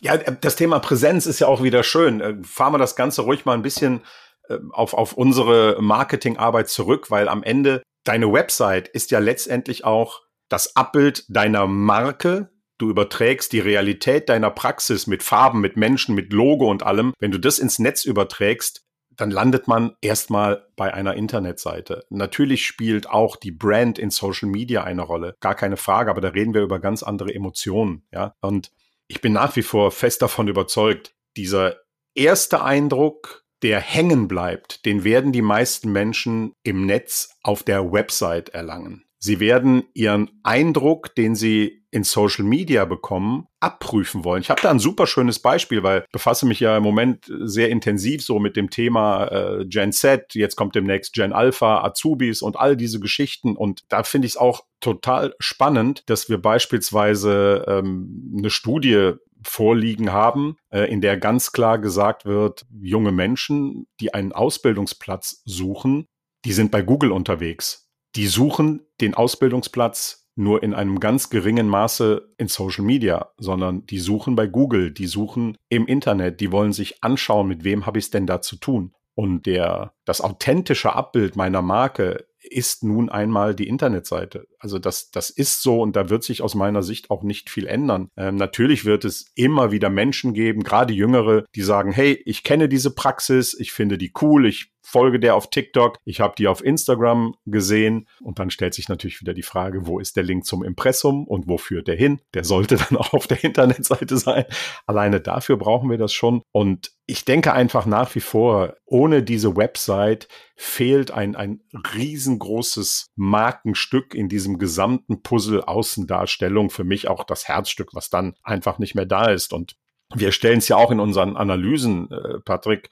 Ja, 0.00 0.16
das 0.16 0.56
Thema 0.56 0.78
Präsenz 0.78 1.26
ist 1.26 1.40
ja 1.40 1.48
auch 1.48 1.62
wieder 1.62 1.82
schön. 1.82 2.20
Äh, 2.20 2.36
fahren 2.42 2.72
wir 2.72 2.78
das 2.78 2.96
Ganze 2.96 3.22
ruhig 3.22 3.44
mal 3.44 3.54
ein 3.54 3.62
bisschen 3.62 4.00
äh, 4.48 4.58
auf, 4.70 4.94
auf 4.94 5.12
unsere 5.12 5.76
Marketingarbeit 5.80 6.68
zurück, 6.68 7.10
weil 7.10 7.28
am 7.28 7.42
Ende 7.42 7.82
deine 8.04 8.32
Website 8.32 8.88
ist 8.88 9.10
ja 9.10 9.18
letztendlich 9.18 9.84
auch 9.84 10.22
das 10.48 10.76
Abbild 10.76 11.24
deiner 11.28 11.66
Marke, 11.66 12.50
du 12.78 12.90
überträgst 12.90 13.52
die 13.52 13.60
Realität 13.60 14.28
deiner 14.28 14.50
Praxis 14.50 15.06
mit 15.06 15.22
Farben, 15.22 15.60
mit 15.60 15.76
Menschen, 15.76 16.14
mit 16.14 16.32
Logo 16.32 16.70
und 16.70 16.82
allem. 16.82 17.12
Wenn 17.18 17.30
du 17.30 17.38
das 17.38 17.58
ins 17.58 17.78
Netz 17.78 18.04
überträgst, 18.04 18.84
dann 19.18 19.30
landet 19.30 19.66
man 19.66 19.96
erstmal 20.00 20.66
bei 20.76 20.94
einer 20.94 21.14
Internetseite. 21.14 22.04
Natürlich 22.08 22.64
spielt 22.64 23.10
auch 23.10 23.36
die 23.36 23.50
Brand 23.50 23.98
in 23.98 24.10
Social 24.10 24.48
Media 24.48 24.84
eine 24.84 25.02
Rolle, 25.02 25.34
gar 25.40 25.56
keine 25.56 25.76
Frage, 25.76 26.10
aber 26.10 26.20
da 26.20 26.28
reden 26.28 26.54
wir 26.54 26.62
über 26.62 26.78
ganz 26.78 27.02
andere 27.02 27.34
Emotionen, 27.34 28.06
ja. 28.12 28.34
Und 28.40 28.70
ich 29.08 29.20
bin 29.20 29.32
nach 29.32 29.56
wie 29.56 29.62
vor 29.62 29.90
fest 29.90 30.22
davon 30.22 30.46
überzeugt, 30.46 31.14
dieser 31.36 31.76
erste 32.14 32.62
Eindruck, 32.62 33.44
der 33.62 33.80
hängen 33.80 34.28
bleibt, 34.28 34.84
den 34.84 35.02
werden 35.02 35.32
die 35.32 35.42
meisten 35.42 35.90
Menschen 35.90 36.52
im 36.62 36.86
Netz 36.86 37.30
auf 37.42 37.64
der 37.64 37.90
Website 37.90 38.50
erlangen. 38.50 39.07
Sie 39.18 39.40
werden 39.40 39.84
ihren 39.94 40.30
Eindruck, 40.42 41.14
den 41.14 41.34
sie 41.34 41.78
in 41.90 42.04
Social 42.04 42.44
Media 42.44 42.84
bekommen, 42.84 43.46
abprüfen 43.60 44.24
wollen. 44.24 44.42
Ich 44.42 44.50
habe 44.50 44.60
da 44.60 44.70
ein 44.70 44.78
super 44.78 45.06
schönes 45.06 45.38
Beispiel, 45.38 45.82
weil 45.82 46.04
befasse 46.12 46.46
mich 46.46 46.60
ja 46.60 46.76
im 46.76 46.82
Moment 46.82 47.32
sehr 47.40 47.70
intensiv 47.70 48.22
so 48.22 48.38
mit 48.38 48.56
dem 48.56 48.68
Thema 48.68 49.26
äh, 49.26 49.64
Gen 49.66 49.92
Z, 49.92 50.34
jetzt 50.34 50.56
kommt 50.56 50.74
demnächst 50.74 51.14
Gen 51.14 51.32
Alpha, 51.32 51.82
Azubis 51.82 52.42
und 52.42 52.56
all 52.56 52.76
diese 52.76 53.00
Geschichten. 53.00 53.56
Und 53.56 53.84
da 53.88 54.02
finde 54.02 54.26
ich 54.26 54.32
es 54.32 54.36
auch 54.36 54.64
total 54.80 55.34
spannend, 55.38 56.02
dass 56.06 56.28
wir 56.28 56.40
beispielsweise 56.40 57.64
ähm, 57.66 58.34
eine 58.36 58.50
Studie 58.50 59.14
vorliegen 59.42 60.12
haben, 60.12 60.56
äh, 60.70 60.90
in 60.90 61.00
der 61.00 61.16
ganz 61.16 61.52
klar 61.52 61.78
gesagt 61.78 62.26
wird, 62.26 62.66
junge 62.80 63.12
Menschen, 63.12 63.86
die 64.00 64.12
einen 64.12 64.32
Ausbildungsplatz 64.32 65.42
suchen, 65.44 66.06
die 66.44 66.52
sind 66.52 66.70
bei 66.70 66.82
Google 66.82 67.12
unterwegs. 67.12 67.87
Die 68.16 68.26
suchen 68.26 68.86
den 69.00 69.14
Ausbildungsplatz 69.14 70.28
nur 70.34 70.62
in 70.62 70.72
einem 70.72 71.00
ganz 71.00 71.30
geringen 71.30 71.68
Maße 71.68 72.34
in 72.38 72.46
Social 72.46 72.84
Media, 72.84 73.32
sondern 73.38 73.86
die 73.86 73.98
suchen 73.98 74.36
bei 74.36 74.46
Google, 74.46 74.92
die 74.92 75.06
suchen 75.06 75.56
im 75.68 75.86
Internet, 75.86 76.40
die 76.40 76.52
wollen 76.52 76.72
sich 76.72 77.02
anschauen, 77.02 77.48
mit 77.48 77.64
wem 77.64 77.86
habe 77.86 77.98
ich 77.98 78.04
es 78.04 78.10
denn 78.10 78.26
da 78.26 78.40
zu 78.40 78.56
tun. 78.56 78.94
Und 79.14 79.46
der, 79.46 79.94
das 80.04 80.20
authentische 80.20 80.94
Abbild 80.94 81.34
meiner 81.34 81.60
Marke 81.60 82.26
ist 82.38 82.84
nun 82.84 83.08
einmal 83.08 83.56
die 83.56 83.66
Internetseite. 83.66 84.46
Also 84.58 84.78
das, 84.78 85.10
das 85.10 85.30
ist 85.30 85.62
so 85.62 85.80
und 85.80 85.96
da 85.96 86.10
wird 86.10 86.24
sich 86.24 86.42
aus 86.42 86.54
meiner 86.54 86.82
Sicht 86.82 87.10
auch 87.10 87.22
nicht 87.22 87.50
viel 87.50 87.66
ändern. 87.66 88.08
Ähm, 88.16 88.36
natürlich 88.36 88.84
wird 88.84 89.04
es 89.04 89.30
immer 89.34 89.70
wieder 89.72 89.90
Menschen 89.90 90.34
geben, 90.34 90.62
gerade 90.62 90.92
Jüngere, 90.92 91.44
die 91.54 91.62
sagen, 91.62 91.92
hey, 91.92 92.20
ich 92.24 92.42
kenne 92.42 92.68
diese 92.68 92.94
Praxis, 92.94 93.54
ich 93.58 93.72
finde 93.72 93.98
die 93.98 94.12
cool, 94.20 94.46
ich 94.46 94.72
folge 94.88 95.20
der 95.20 95.34
auf 95.34 95.50
TikTok, 95.50 95.98
ich 96.06 96.20
habe 96.20 96.34
die 96.38 96.48
auf 96.48 96.64
Instagram 96.64 97.34
gesehen 97.44 98.08
und 98.22 98.38
dann 98.38 98.50
stellt 98.50 98.72
sich 98.72 98.88
natürlich 98.88 99.20
wieder 99.20 99.34
die 99.34 99.42
Frage, 99.42 99.86
wo 99.86 99.98
ist 99.98 100.16
der 100.16 100.22
Link 100.22 100.46
zum 100.46 100.64
Impressum 100.64 101.26
und 101.26 101.46
wo 101.46 101.58
führt 101.58 101.88
der 101.88 101.96
hin? 101.96 102.22
Der 102.32 102.44
sollte 102.44 102.76
dann 102.88 102.96
auch 102.96 103.12
auf 103.12 103.26
der 103.26 103.44
Internetseite 103.44 104.16
sein. 104.16 104.46
Alleine 104.86 105.20
dafür 105.20 105.58
brauchen 105.58 105.90
wir 105.90 105.98
das 105.98 106.14
schon 106.14 106.42
und 106.52 106.92
ich 107.10 107.24
denke 107.24 107.52
einfach 107.52 107.86
nach 107.86 108.14
wie 108.14 108.20
vor, 108.20 108.76
ohne 108.86 109.22
diese 109.22 109.56
Website 109.56 110.28
fehlt 110.56 111.10
ein, 111.10 111.36
ein 111.36 111.62
riesengroßes 111.94 113.06
Markenstück 113.14 114.14
in 114.14 114.28
diesem 114.28 114.47
gesamten 114.56 115.22
Puzzle 115.22 115.64
Außendarstellung. 115.64 116.70
Für 116.70 116.84
mich 116.84 117.08
auch 117.08 117.24
das 117.24 117.48
Herzstück, 117.48 117.90
was 117.92 118.08
dann 118.08 118.34
einfach 118.42 118.78
nicht 118.78 118.94
mehr 118.94 119.04
da 119.04 119.26
ist. 119.26 119.52
Und 119.52 119.76
wir 120.14 120.32
stellen 120.32 120.58
es 120.58 120.68
ja 120.68 120.76
auch 120.76 120.90
in 120.90 121.00
unseren 121.00 121.36
Analysen, 121.36 122.10
äh, 122.10 122.40
Patrick, 122.40 122.88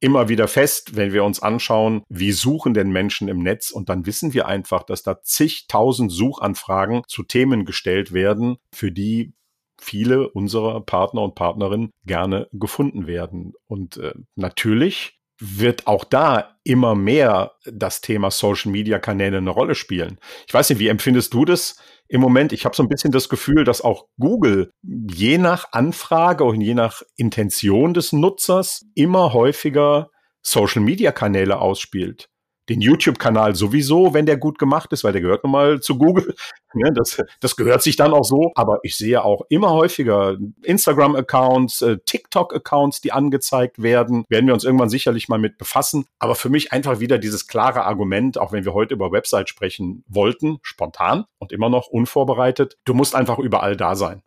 immer 0.00 0.28
wieder 0.28 0.48
fest, 0.48 0.96
wenn 0.96 1.12
wir 1.12 1.24
uns 1.24 1.40
anschauen, 1.40 2.02
wie 2.08 2.32
suchen 2.32 2.74
denn 2.74 2.90
Menschen 2.90 3.28
im 3.28 3.38
Netz 3.38 3.70
und 3.70 3.88
dann 3.88 4.06
wissen 4.06 4.34
wir 4.34 4.46
einfach, 4.46 4.82
dass 4.82 5.02
da 5.02 5.22
zigtausend 5.22 6.12
Suchanfragen 6.12 7.02
zu 7.08 7.22
Themen 7.22 7.64
gestellt 7.64 8.12
werden, 8.12 8.56
für 8.72 8.92
die 8.92 9.32
viele 9.80 10.28
unserer 10.28 10.80
Partner 10.82 11.22
und 11.22 11.34
Partnerinnen 11.34 11.90
gerne 12.04 12.48
gefunden 12.52 13.06
werden. 13.06 13.54
Und 13.66 13.96
äh, 13.96 14.14
natürlich 14.34 15.18
wird 15.40 15.86
auch 15.86 16.04
da 16.04 16.56
immer 16.64 16.94
mehr 16.94 17.52
das 17.64 18.00
Thema 18.00 18.30
Social 18.30 18.70
Media 18.70 18.98
Kanäle 18.98 19.38
eine 19.38 19.50
Rolle 19.50 19.74
spielen. 19.74 20.18
Ich 20.46 20.54
weiß 20.54 20.70
nicht, 20.70 20.78
wie 20.78 20.88
empfindest 20.88 21.34
du 21.34 21.44
das 21.44 21.76
im 22.08 22.20
Moment? 22.20 22.52
Ich 22.52 22.64
habe 22.64 22.76
so 22.76 22.82
ein 22.82 22.88
bisschen 22.88 23.12
das 23.12 23.28
Gefühl, 23.28 23.64
dass 23.64 23.82
auch 23.82 24.06
Google 24.18 24.70
je 24.82 25.38
nach 25.38 25.72
Anfrage 25.72 26.44
und 26.44 26.60
je 26.60 26.74
nach 26.74 27.02
Intention 27.16 27.94
des 27.94 28.12
Nutzers 28.12 28.86
immer 28.94 29.32
häufiger 29.32 30.10
Social 30.42 30.82
Media 30.82 31.12
Kanäle 31.12 31.58
ausspielt 31.58 32.28
den 32.68 32.80
YouTube-Kanal 32.80 33.54
sowieso, 33.54 34.14
wenn 34.14 34.26
der 34.26 34.36
gut 34.36 34.58
gemacht 34.58 34.92
ist, 34.92 35.04
weil 35.04 35.12
der 35.12 35.20
gehört 35.20 35.44
nun 35.44 35.52
mal 35.52 35.80
zu 35.80 35.98
Google. 35.98 36.34
Ne, 36.76 36.90
das, 36.92 37.22
das 37.38 37.54
gehört 37.54 37.84
sich 37.84 37.94
dann 37.94 38.12
auch 38.12 38.24
so. 38.24 38.50
Aber 38.56 38.80
ich 38.82 38.96
sehe 38.96 39.24
auch 39.24 39.42
immer 39.48 39.70
häufiger 39.70 40.36
Instagram-Accounts, 40.64 41.82
äh, 41.82 41.98
TikTok-Accounts, 42.04 43.00
die 43.00 43.12
angezeigt 43.12 43.80
werden. 43.80 44.24
Werden 44.28 44.48
wir 44.48 44.54
uns 44.54 44.64
irgendwann 44.64 44.88
sicherlich 44.88 45.28
mal 45.28 45.38
mit 45.38 45.56
befassen. 45.56 46.06
Aber 46.18 46.34
für 46.34 46.48
mich 46.48 46.72
einfach 46.72 46.98
wieder 46.98 47.18
dieses 47.18 47.46
klare 47.46 47.84
Argument, 47.84 48.38
auch 48.38 48.50
wenn 48.50 48.64
wir 48.64 48.74
heute 48.74 48.92
über 48.94 49.12
Website 49.12 49.48
sprechen 49.48 50.02
wollten, 50.08 50.58
spontan 50.62 51.26
und 51.38 51.52
immer 51.52 51.68
noch 51.68 51.86
unvorbereitet. 51.86 52.76
Du 52.84 52.92
musst 52.92 53.14
einfach 53.14 53.38
überall 53.38 53.76
da 53.76 53.94
sein. 53.94 54.24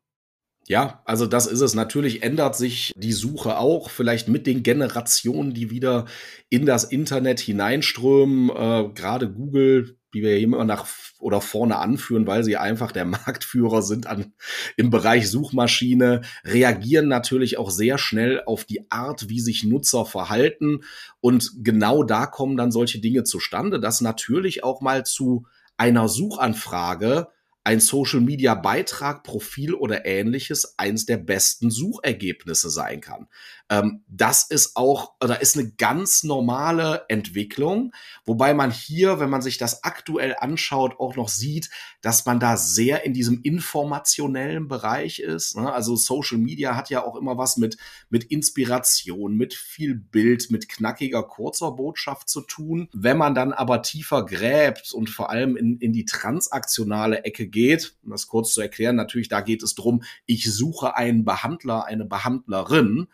Ja, 0.67 1.01
also 1.05 1.25
das 1.27 1.47
ist 1.47 1.61
es. 1.61 1.75
Natürlich 1.75 2.23
ändert 2.23 2.57
sich 2.57 2.93
die 2.97 3.13
Suche 3.13 3.57
auch, 3.57 3.89
vielleicht 3.89 4.27
mit 4.27 4.45
den 4.45 4.63
Generationen, 4.63 5.53
die 5.53 5.71
wieder 5.71 6.05
in 6.49 6.65
das 6.65 6.83
Internet 6.83 7.39
hineinströmen. 7.39 8.49
Äh, 8.49 8.89
Gerade 8.93 9.31
Google, 9.31 9.97
wie 10.11 10.23
wir 10.23 10.37
immer 10.37 10.65
nach 10.65 10.85
oder 11.19 11.39
vorne 11.39 11.77
anführen, 11.77 12.27
weil 12.27 12.43
sie 12.43 12.57
einfach 12.57 12.91
der 12.91 13.05
Marktführer 13.05 13.81
sind 13.81 14.07
an, 14.07 14.33
im 14.75 14.89
Bereich 14.89 15.31
Suchmaschine, 15.31 16.21
reagieren 16.43 17.07
natürlich 17.07 17.57
auch 17.57 17.71
sehr 17.71 17.97
schnell 17.97 18.43
auf 18.45 18.65
die 18.65 18.91
Art, 18.91 19.29
wie 19.29 19.39
sich 19.39 19.63
Nutzer 19.63 20.05
verhalten. 20.05 20.83
Und 21.21 21.63
genau 21.63 22.03
da 22.03 22.25
kommen 22.25 22.57
dann 22.57 22.73
solche 22.73 22.99
Dinge 22.99 23.23
zustande, 23.23 23.79
dass 23.79 24.01
natürlich 24.01 24.65
auch 24.65 24.81
mal 24.81 25.05
zu 25.05 25.45
einer 25.77 26.09
Suchanfrage 26.09 27.29
ein 27.67 27.81
Social 27.81 28.21
Media 28.21 28.55
Beitrag, 28.55 29.23
Profil 29.23 29.73
oder 29.73 30.05
ähnliches 30.05 30.79
eins 30.79 31.05
der 31.05 31.17
besten 31.17 31.69
Suchergebnisse 31.69 32.69
sein 32.69 33.01
kann. 33.01 33.27
Ähm, 33.69 34.03
das 34.07 34.43
ist 34.43 34.75
auch, 34.75 35.15
oder 35.21 35.41
ist 35.41 35.57
eine 35.57 35.69
ganz 35.69 36.23
normale 36.23 37.05
Entwicklung, 37.09 37.93
wobei 38.25 38.53
man 38.53 38.71
hier, 38.71 39.19
wenn 39.19 39.29
man 39.29 39.41
sich 39.41 39.57
das 39.57 39.83
aktuell 39.83 40.35
anschaut, 40.39 40.99
auch 40.99 41.15
noch 41.15 41.27
sieht, 41.27 41.69
dass 42.01 42.25
man 42.25 42.39
da 42.39 42.55
sehr 42.55 43.05
in 43.05 43.13
diesem 43.13 43.41
informationellen 43.41 44.67
Bereich 44.67 45.19
ist. 45.19 45.57
Ne? 45.57 45.71
Also 45.71 45.95
Social 45.95 46.37
Media 46.37 46.75
hat 46.75 46.89
ja 46.89 47.03
auch 47.03 47.17
immer 47.17 47.37
was 47.37 47.57
mit, 47.57 47.77
mit 48.09 48.23
Inspiration, 48.25 49.35
mit 49.35 49.53
viel 49.53 49.95
Bild, 49.95 50.49
mit 50.49 50.69
knackiger, 50.69 51.23
kurzer 51.23 51.71
Botschaft 51.71 52.29
zu 52.29 52.41
tun. 52.41 52.87
Wenn 52.93 53.17
man 53.17 53.35
dann 53.35 53.51
aber 53.51 53.81
tiefer 53.81 54.25
gräbt 54.25 54.93
und 54.93 55.09
vor 55.09 55.29
allem 55.29 55.57
in, 55.57 55.77
in 55.79 55.91
die 55.91 56.05
transaktionale 56.05 57.25
Ecke 57.25 57.47
geht, 57.47 57.97
um 58.03 58.11
das 58.11 58.27
kurz 58.27 58.53
zu 58.53 58.61
erklären, 58.61 58.95
natürlich, 58.95 59.27
da 59.27 59.41
geht 59.41 59.61
es 59.61 59.75
drum, 59.75 60.03
ich 60.25 60.51
suche 60.51 60.95
einen 60.95 61.25
Behandler, 61.25 61.85
eine 61.85 62.05
Behandlerin, 62.05 63.07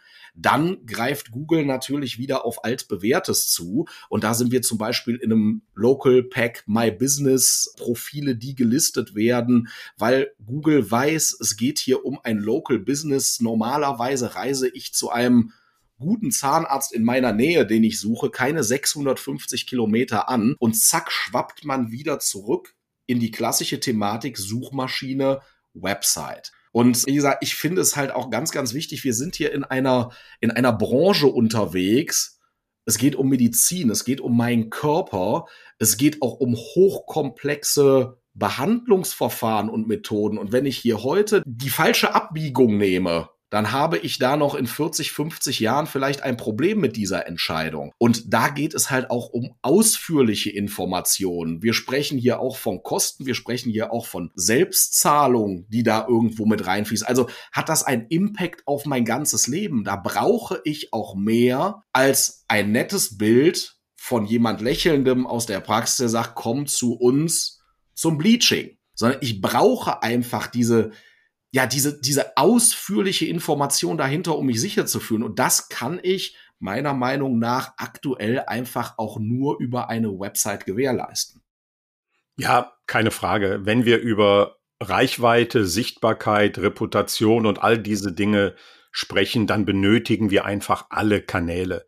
dann 0.45 0.85
greift 0.85 1.31
Google 1.31 1.65
natürlich 1.65 2.17
wieder 2.17 2.45
auf 2.45 2.63
altbewährtes 2.63 3.47
zu. 3.49 3.85
Und 4.09 4.23
da 4.23 4.33
sind 4.33 4.51
wir 4.51 4.61
zum 4.61 4.77
Beispiel 4.77 5.15
in 5.15 5.31
einem 5.31 5.61
Local 5.73 6.23
Pack 6.23 6.63
My 6.67 6.91
Business 6.91 7.73
Profile, 7.77 8.35
die 8.35 8.55
gelistet 8.55 9.15
werden, 9.15 9.69
weil 9.97 10.31
Google 10.45 10.89
weiß, 10.89 11.37
es 11.39 11.57
geht 11.57 11.79
hier 11.79 12.05
um 12.05 12.19
ein 12.23 12.37
Local 12.37 12.79
Business. 12.79 13.39
Normalerweise 13.39 14.35
reise 14.35 14.69
ich 14.69 14.93
zu 14.93 15.09
einem 15.09 15.51
guten 15.97 16.31
Zahnarzt 16.31 16.93
in 16.93 17.03
meiner 17.03 17.31
Nähe, 17.31 17.65
den 17.65 17.83
ich 17.83 17.99
suche, 17.99 18.29
keine 18.29 18.63
650 18.63 19.67
Kilometer 19.67 20.27
an 20.27 20.55
und 20.59 20.75
zack 20.75 21.11
schwappt 21.11 21.63
man 21.63 21.91
wieder 21.91 22.19
zurück 22.19 22.75
in 23.05 23.19
die 23.19 23.31
klassische 23.31 23.79
Thematik 23.79 24.37
Suchmaschine, 24.37 25.41
Website. 25.73 26.51
Und 26.73 27.05
wie 27.05 27.13
gesagt, 27.13 27.43
ich 27.43 27.55
finde 27.55 27.81
es 27.81 27.95
halt 27.95 28.11
auch 28.11 28.31
ganz, 28.31 28.51
ganz 28.51 28.73
wichtig. 28.73 29.03
Wir 29.03 29.13
sind 29.13 29.35
hier 29.35 29.53
in 29.53 29.63
einer, 29.63 30.09
in 30.41 30.51
einer 30.51 30.73
Branche 30.73 31.27
unterwegs. 31.27 32.39
Es 32.85 32.97
geht 32.97 33.15
um 33.15 33.29
Medizin, 33.29 33.89
es 33.91 34.03
geht 34.03 34.19
um 34.19 34.35
meinen 34.35 34.69
Körper, 34.71 35.45
es 35.77 35.97
geht 35.97 36.21
auch 36.21 36.39
um 36.39 36.55
hochkomplexe 36.55 38.17
Behandlungsverfahren 38.33 39.69
und 39.69 39.87
Methoden. 39.87 40.39
Und 40.39 40.51
wenn 40.51 40.65
ich 40.65 40.77
hier 40.77 41.03
heute 41.03 41.43
die 41.45 41.69
falsche 41.69 42.15
Abbiegung 42.15 42.77
nehme, 42.77 43.29
dann 43.53 43.71
habe 43.71 43.99
ich 43.99 44.17
da 44.17 44.35
noch 44.35 44.55
in 44.55 44.65
40, 44.65 45.11
50 45.11 45.59
Jahren 45.59 45.85
vielleicht 45.85 46.23
ein 46.23 46.37
Problem 46.37 46.79
mit 46.79 46.95
dieser 46.95 47.27
Entscheidung. 47.27 47.93
Und 47.99 48.33
da 48.33 48.49
geht 48.49 48.73
es 48.73 48.89
halt 48.89 49.11
auch 49.11 49.29
um 49.29 49.53
ausführliche 49.61 50.49
Informationen. 50.49 51.61
Wir 51.61 51.75
sprechen 51.75 52.17
hier 52.17 52.39
auch 52.39 52.57
von 52.57 52.81
Kosten, 52.81 53.27
wir 53.27 53.35
sprechen 53.35 53.71
hier 53.71 53.93
auch 53.93 54.07
von 54.07 54.31
Selbstzahlung, 54.33 55.67
die 55.69 55.83
da 55.83 56.07
irgendwo 56.07 56.47
mit 56.47 56.65
reinfließt. 56.65 57.07
Also 57.07 57.29
hat 57.51 57.69
das 57.69 57.83
einen 57.83 58.07
Impact 58.07 58.63
auf 58.65 58.87
mein 58.87 59.05
ganzes 59.05 59.45
Leben. 59.45 59.83
Da 59.83 59.97
brauche 59.97 60.59
ich 60.63 60.91
auch 60.91 61.13
mehr 61.13 61.83
als 61.93 62.45
ein 62.47 62.71
nettes 62.71 63.19
Bild 63.19 63.75
von 63.95 64.25
jemand 64.25 64.61
Lächelndem 64.61 65.27
aus 65.27 65.45
der 65.45 65.59
Praxis, 65.59 65.97
der 65.97 66.09
sagt, 66.09 66.33
komm 66.33 66.65
zu 66.65 66.95
uns 66.95 67.61
zum 67.93 68.17
Bleaching. 68.17 68.79
Sondern 68.95 69.19
ich 69.21 69.41
brauche 69.41 70.01
einfach 70.01 70.47
diese, 70.47 70.89
ja, 71.53 71.67
diese, 71.67 72.01
diese 72.01 72.35
ausführliche 72.35 73.27
Information 73.27 73.95
dahinter, 73.97 74.35
um 74.37 74.47
mich 74.47 74.59
sicher 74.59 74.87
zu 74.87 74.99
fühlen. 74.99 75.21
Und 75.21 75.37
das 75.37 75.69
kann 75.69 75.99
ich 76.01 76.35
meiner 76.57 76.95
Meinung 76.95 77.37
nach 77.37 77.73
aktuell 77.77 78.39
einfach 78.39 78.97
auch 78.97 79.19
nur 79.19 79.59
über 79.59 79.87
eine 79.87 80.19
Website 80.19 80.65
gewährleisten. 80.65 81.43
Ja, 82.37 82.73
keine 82.87 83.11
Frage. 83.11 83.59
Wenn 83.63 83.85
wir 83.85 83.99
über 83.99 84.57
Reichweite, 84.81 85.67
Sichtbarkeit, 85.67 86.57
Reputation 86.57 87.45
und 87.45 87.61
all 87.61 87.77
diese 87.77 88.11
Dinge 88.13 88.55
sprechen, 88.91 89.45
dann 89.45 89.65
benötigen 89.65 90.31
wir 90.31 90.45
einfach 90.45 90.87
alle 90.89 91.21
Kanäle. 91.21 91.85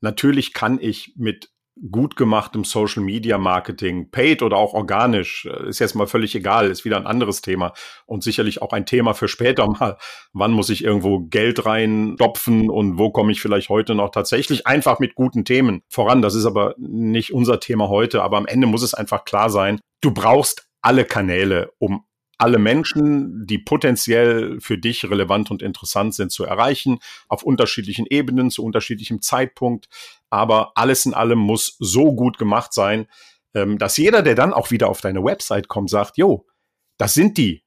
Natürlich 0.00 0.54
kann 0.54 0.80
ich 0.80 1.14
mit 1.16 1.53
gut 1.90 2.16
gemachtem 2.16 2.64
Social 2.64 3.02
Media 3.02 3.38
Marketing, 3.38 4.10
paid 4.10 4.42
oder 4.42 4.56
auch 4.56 4.74
organisch, 4.74 5.46
äh, 5.46 5.68
ist 5.68 5.80
jetzt 5.80 5.94
mal 5.94 6.06
völlig 6.06 6.34
egal, 6.34 6.70
ist 6.70 6.84
wieder 6.84 6.96
ein 6.96 7.06
anderes 7.06 7.42
Thema 7.42 7.72
und 8.06 8.22
sicherlich 8.22 8.62
auch 8.62 8.72
ein 8.72 8.86
Thema 8.86 9.14
für 9.14 9.28
später 9.28 9.66
mal. 9.80 9.98
Wann 10.32 10.52
muss 10.52 10.70
ich 10.70 10.84
irgendwo 10.84 11.20
Geld 11.20 11.66
reindopfen 11.66 12.70
und 12.70 12.98
wo 12.98 13.10
komme 13.10 13.32
ich 13.32 13.40
vielleicht 13.40 13.68
heute 13.68 13.94
noch 13.94 14.10
tatsächlich 14.10 14.66
einfach 14.66 14.98
mit 14.98 15.14
guten 15.14 15.44
Themen 15.44 15.82
voran? 15.88 16.22
Das 16.22 16.34
ist 16.34 16.46
aber 16.46 16.74
nicht 16.78 17.32
unser 17.32 17.60
Thema 17.60 17.88
heute, 17.88 18.22
aber 18.22 18.36
am 18.36 18.46
Ende 18.46 18.66
muss 18.66 18.82
es 18.82 18.94
einfach 18.94 19.24
klar 19.24 19.50
sein, 19.50 19.80
du 20.00 20.12
brauchst 20.12 20.68
alle 20.80 21.04
Kanäle, 21.04 21.72
um 21.78 22.04
alle 22.38 22.58
Menschen, 22.58 23.46
die 23.46 23.58
potenziell 23.58 24.60
für 24.60 24.78
dich 24.78 25.04
relevant 25.08 25.50
und 25.50 25.62
interessant 25.62 26.14
sind, 26.14 26.32
zu 26.32 26.44
erreichen, 26.44 26.98
auf 27.28 27.42
unterschiedlichen 27.42 28.06
Ebenen, 28.08 28.50
zu 28.50 28.64
unterschiedlichem 28.64 29.22
Zeitpunkt. 29.22 29.88
Aber 30.30 30.72
alles 30.74 31.06
in 31.06 31.14
allem 31.14 31.38
muss 31.38 31.76
so 31.78 32.14
gut 32.14 32.38
gemacht 32.38 32.72
sein, 32.72 33.06
ähm, 33.54 33.78
dass 33.78 33.96
jeder, 33.96 34.22
der 34.22 34.34
dann 34.34 34.52
auch 34.52 34.70
wieder 34.70 34.88
auf 34.88 35.00
deine 35.00 35.24
Website 35.24 35.68
kommt, 35.68 35.90
sagt, 35.90 36.16
jo, 36.16 36.46
das 36.98 37.14
sind 37.14 37.38
die. 37.38 37.62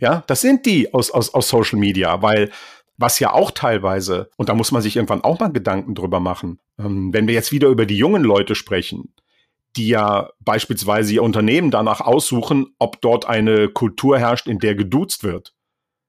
Ja, 0.00 0.24
das 0.26 0.40
sind 0.40 0.66
die 0.66 0.92
aus, 0.92 1.10
aus, 1.10 1.32
aus 1.32 1.48
Social 1.48 1.78
Media, 1.78 2.20
weil 2.20 2.50
was 2.96 3.18
ja 3.18 3.32
auch 3.32 3.50
teilweise, 3.50 4.30
und 4.36 4.48
da 4.48 4.54
muss 4.54 4.70
man 4.70 4.82
sich 4.82 4.96
irgendwann 4.96 5.22
auch 5.22 5.40
mal 5.40 5.52
Gedanken 5.52 5.94
drüber 5.94 6.20
machen, 6.20 6.60
ähm, 6.78 7.12
wenn 7.12 7.26
wir 7.26 7.34
jetzt 7.34 7.52
wieder 7.52 7.68
über 7.68 7.86
die 7.86 7.96
jungen 7.96 8.22
Leute 8.22 8.54
sprechen, 8.54 9.14
die 9.76 9.88
ja 9.88 10.30
beispielsweise 10.40 11.14
ihr 11.14 11.22
Unternehmen 11.22 11.70
danach 11.70 12.00
aussuchen, 12.00 12.74
ob 12.78 13.00
dort 13.00 13.26
eine 13.26 13.68
Kultur 13.68 14.18
herrscht, 14.18 14.46
in 14.46 14.58
der 14.58 14.74
geduzt 14.74 15.24
wird. 15.24 15.54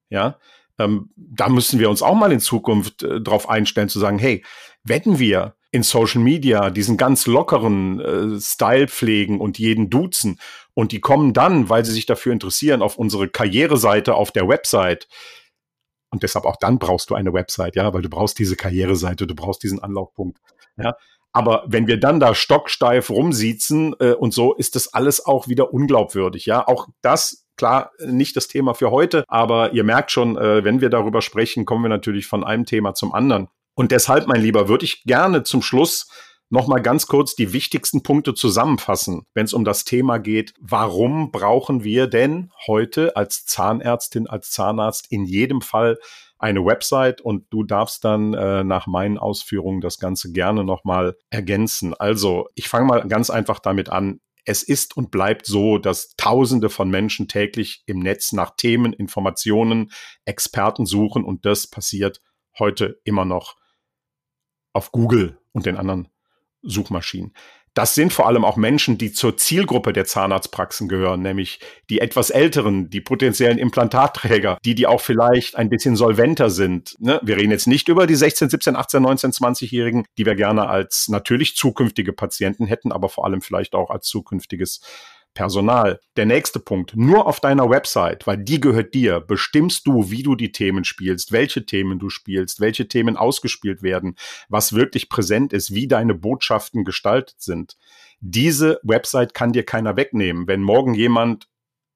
Ja, 0.10 0.39
ähm, 0.78 1.12
da 1.15 1.49
müssen 1.49 1.80
wir 1.80 1.89
uns 1.89 2.01
auch 2.01 2.15
mal 2.15 2.32
in 2.32 2.39
Zukunft 2.39 3.04
äh, 3.04 3.21
darauf 3.21 3.49
einstellen, 3.49 3.89
zu 3.89 3.99
sagen, 3.99 4.19
hey, 4.19 4.43
wenn 4.84 5.19
wir 5.19 5.56
in 5.71 5.84
Social 5.84 6.21
Media 6.21 6.69
diesen 6.69 6.95
ganz 6.95 7.28
lockeren 7.28 7.99
äh, 7.99 8.39
Style 8.39 8.88
pflegen 8.88 9.41
und 9.41 9.58
jeden 9.58 9.89
duzen 9.89 10.39
und 10.73 10.91
die 10.91 11.01
kommen 11.01 11.34
dann, 11.34 11.69
weil 11.69 11.84
sie 11.84 11.91
sich 11.91 12.06
dafür 12.06 12.34
interessieren, 12.34 12.82
auf 12.82 12.97
unsere 12.97 13.28
Karriereseite 13.28 14.15
auf 14.15 14.32
der 14.32 14.47
Website, 14.47 15.08
und 16.12 16.23
deshalb 16.23 16.45
auch 16.45 16.56
dann 16.56 16.80
brauchst 16.80 17.10
du 17.10 17.15
eine 17.15 17.34
Website, 17.34 17.75
ja, 17.75 17.93
weil 17.93 18.01
du 18.01 18.10
brauchst 18.10 18.39
diese 18.39 18.56
Karriereseite, 18.56 19.28
du 19.28 19.36
brauchst 19.36 19.63
diesen 19.63 19.82
Anlaufpunkt. 19.82 20.39
Ja, 20.78 20.95
aber 21.35 21.65
wenn 21.67 21.85
wir 21.85 21.99
dann 21.99 22.21
da 22.21 22.33
stocksteif 22.33 23.09
rumsiezen 23.09 23.93
äh, 23.99 24.13
und 24.13 24.33
so, 24.33 24.53
ist 24.53 24.75
das 24.77 24.93
alles 24.93 25.25
auch 25.25 25.49
wieder 25.49 25.73
unglaubwürdig. 25.73 26.45
Ja, 26.45 26.65
auch 26.65 26.87
das 27.01 27.45
klar 27.57 27.91
nicht 27.99 28.37
das 28.37 28.47
Thema 28.47 28.73
für 28.73 28.89
heute, 28.89 29.25
aber 29.27 29.73
ihr 29.73 29.83
merkt 29.83 30.11
schon, 30.11 30.37
äh, 30.37 30.63
wenn 30.63 30.79
wir 30.79 30.89
darüber 30.89 31.21
sprechen, 31.21 31.65
kommen 31.65 31.83
wir 31.83 31.89
natürlich 31.89 32.27
von 32.27 32.45
einem 32.45 32.65
Thema 32.65 32.93
zum 32.93 33.13
anderen. 33.13 33.49
Und 33.73 33.91
deshalb, 33.91 34.27
mein 34.27 34.39
Lieber, 34.39 34.69
würde 34.69 34.85
ich 34.85 35.03
gerne 35.03 35.43
zum 35.43 35.61
Schluss 35.61 36.09
noch 36.49 36.67
mal 36.67 36.81
ganz 36.81 37.08
kurz 37.08 37.36
die 37.36 37.53
wichtigsten 37.53 38.03
Punkte 38.03 38.34
zusammenfassen, 38.34 39.25
wenn 39.34 39.45
es 39.45 39.53
um 39.53 39.65
das 39.65 39.84
Thema 39.84 40.19
geht, 40.19 40.53
warum 40.60 41.31
brauchen 41.31 41.84
wir 41.84 42.08
denn 42.08 42.51
heute 42.67 43.15
als 43.15 43.45
Zahnärztin, 43.45 44.27
als 44.27 44.51
Zahnarzt 44.51 45.12
in 45.12 45.25
jedem 45.25 45.62
Fall 45.62 45.97
eine 46.38 46.63
Website 46.65 47.21
und 47.21 47.45
du 47.49 47.63
darfst 47.63 48.03
dann 48.03 48.34
äh, 48.34 48.63
nach 48.63 48.88
meinen 48.88 49.17
Ausführungen 49.17 49.81
das 49.81 49.97
Ganze 49.97 50.31
gerne 50.31 50.63
nochmal 50.63 51.17
ergänzen. 51.29 51.93
Also, 51.93 52.49
ich 52.55 52.67
fange 52.67 52.86
mal 52.86 53.08
ganz 53.08 53.29
einfach 53.29 53.60
damit 53.60 53.89
an. 53.89 54.19
Es 54.43 54.62
ist 54.62 54.95
und 54.95 55.10
bleibt 55.10 55.47
so, 55.47 55.79
dass 55.79 56.15
Tausende 56.17 56.69
von 56.69 56.89
Menschen 56.89 57.27
täglich 57.27 57.81
im 57.88 57.97
Netz 57.97 58.31
nach 58.31 58.51
Themen, 58.55 58.93
Informationen, 58.93 59.91
Experten 60.25 60.86
suchen 60.86 61.23
und 61.23 61.45
das 61.45 61.65
passiert 61.67 62.21
heute 62.60 62.99
immer 63.05 63.25
noch 63.25 63.55
auf 64.73 64.91
Google 64.91 65.39
und 65.51 65.65
den 65.65 65.77
anderen 65.77 66.10
Suchmaschinen. 66.65 67.34
Das 67.75 67.93
sind 67.93 68.13
vor 68.13 68.25
allem 68.25 68.45
auch 68.45 68.56
Menschen, 68.56 68.97
die 68.97 69.12
zur 69.12 69.36
Zielgruppe 69.36 69.91
der 69.91 70.06
Zahnarztpraxen 70.06 70.88
gehören, 70.88 71.21
nämlich 71.21 71.60
die 71.89 71.99
etwas 71.99 72.30
älteren, 72.30 72.89
die 72.89 73.01
potenziellen 73.01 73.58
Implantatträger, 73.58 74.58
die, 74.63 74.75
die 74.75 74.88
auch 74.88 75.01
vielleicht 75.01 75.58
ein 75.58 75.67
bisschen 75.67 75.97
solventer 75.97 76.49
sind. 76.49 76.95
Ne? 76.99 77.19
Wir 77.21 77.36
reden 77.36 77.51
jetzt 77.51 77.67
nicht 77.67 77.89
über 77.89 78.08
die 78.08 78.15
16, 78.15 78.49
17, 78.49 78.78
18, 78.78 79.01
19, 79.04 79.32
20-Jährigen, 79.32 80.06
die 80.17 80.25
wir 80.25 80.36
gerne 80.36 80.69
als 80.69 81.10
natürlich 81.10 81.58
zukünftige 81.58 82.13
Patienten 82.13 82.65
hätten, 82.65 82.93
aber 82.93 83.10
vor 83.10 83.25
allem 83.25 83.41
vielleicht 83.41 83.75
auch 83.75 83.89
als 83.89 84.08
zukünftiges 84.08 84.80
Personal. 85.35 85.99
Der 86.15 86.25
nächste 86.25 86.59
Punkt, 86.59 86.95
nur 86.95 87.27
auf 87.27 87.39
deiner 87.39 87.69
Website, 87.69 88.25
weil 88.25 88.37
die 88.37 88.59
gehört 88.59 88.95
dir, 88.95 89.19
bestimmst 89.19 89.85
du, 89.85 90.09
wie 90.09 90.23
du 90.23 90.35
die 90.35 90.51
Themen 90.51 90.83
spielst, 90.83 91.31
welche 91.31 91.67
Themen 91.67 91.99
du 91.99 92.09
spielst, 92.09 92.59
welche 92.59 92.87
Themen 92.87 93.17
ausgespielt 93.17 93.83
werden, 93.83 94.15
was 94.49 94.73
wirklich 94.73 95.09
präsent 95.09 95.53
ist, 95.53 95.75
wie 95.75 95.87
deine 95.87 96.15
Botschaften 96.15 96.83
gestaltet 96.85 97.41
sind. 97.41 97.77
Diese 98.21 98.79
Website 98.81 99.35
kann 99.35 99.53
dir 99.53 99.63
keiner 99.63 99.95
wegnehmen. 99.95 100.47
Wenn 100.47 100.63
morgen 100.63 100.95
jemand 100.95 101.47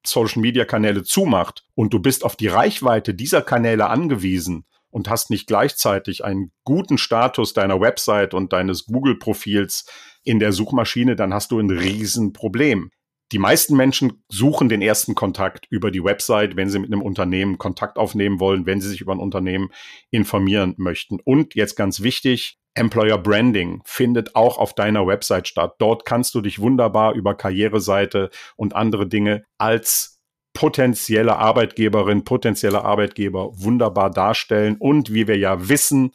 Social 0.06 0.40
Media 0.40 0.64
Kanäle 0.64 1.02
zumacht 1.02 1.64
und 1.74 1.92
du 1.92 1.98
bist 1.98 2.24
auf 2.24 2.36
die 2.36 2.48
Reichweite 2.48 3.14
dieser 3.14 3.42
Kanäle 3.42 3.88
angewiesen, 3.88 4.66
und 4.90 5.08
hast 5.08 5.30
nicht 5.30 5.46
gleichzeitig 5.46 6.24
einen 6.24 6.50
guten 6.64 6.98
Status 6.98 7.52
deiner 7.52 7.80
Website 7.80 8.34
und 8.34 8.52
deines 8.52 8.86
Google-Profils 8.86 9.86
in 10.24 10.40
der 10.40 10.52
Suchmaschine, 10.52 11.14
dann 11.14 11.32
hast 11.32 11.52
du 11.52 11.60
ein 11.60 11.70
Riesenproblem 11.70 12.90
die 13.32 13.38
meisten 13.38 13.76
Menschen 13.76 14.24
suchen 14.28 14.68
den 14.68 14.82
ersten 14.82 15.14
Kontakt 15.14 15.66
über 15.70 15.90
die 15.90 16.02
Website, 16.02 16.56
wenn 16.56 16.68
sie 16.68 16.78
mit 16.78 16.92
einem 16.92 17.02
Unternehmen 17.02 17.58
Kontakt 17.58 17.96
aufnehmen 17.96 18.40
wollen, 18.40 18.66
wenn 18.66 18.80
sie 18.80 18.88
sich 18.88 19.00
über 19.00 19.12
ein 19.12 19.20
Unternehmen 19.20 19.70
informieren 20.10 20.74
möchten. 20.78 21.20
Und 21.24 21.54
jetzt 21.54 21.76
ganz 21.76 22.00
wichtig, 22.00 22.58
Employer 22.74 23.18
Branding 23.18 23.82
findet 23.84 24.34
auch 24.34 24.58
auf 24.58 24.74
deiner 24.74 25.06
Website 25.06 25.48
statt. 25.48 25.74
Dort 25.78 26.04
kannst 26.04 26.34
du 26.34 26.40
dich 26.40 26.60
wunderbar 26.60 27.14
über 27.14 27.36
Karriereseite 27.36 28.30
und 28.56 28.74
andere 28.74 29.08
Dinge 29.08 29.44
als 29.58 30.20
potenzielle 30.52 31.36
Arbeitgeberin, 31.36 32.24
potenzielle 32.24 32.84
Arbeitgeber 32.84 33.50
wunderbar 33.54 34.10
darstellen. 34.10 34.76
Und 34.78 35.12
wie 35.12 35.28
wir 35.28 35.38
ja 35.38 35.68
wissen, 35.68 36.12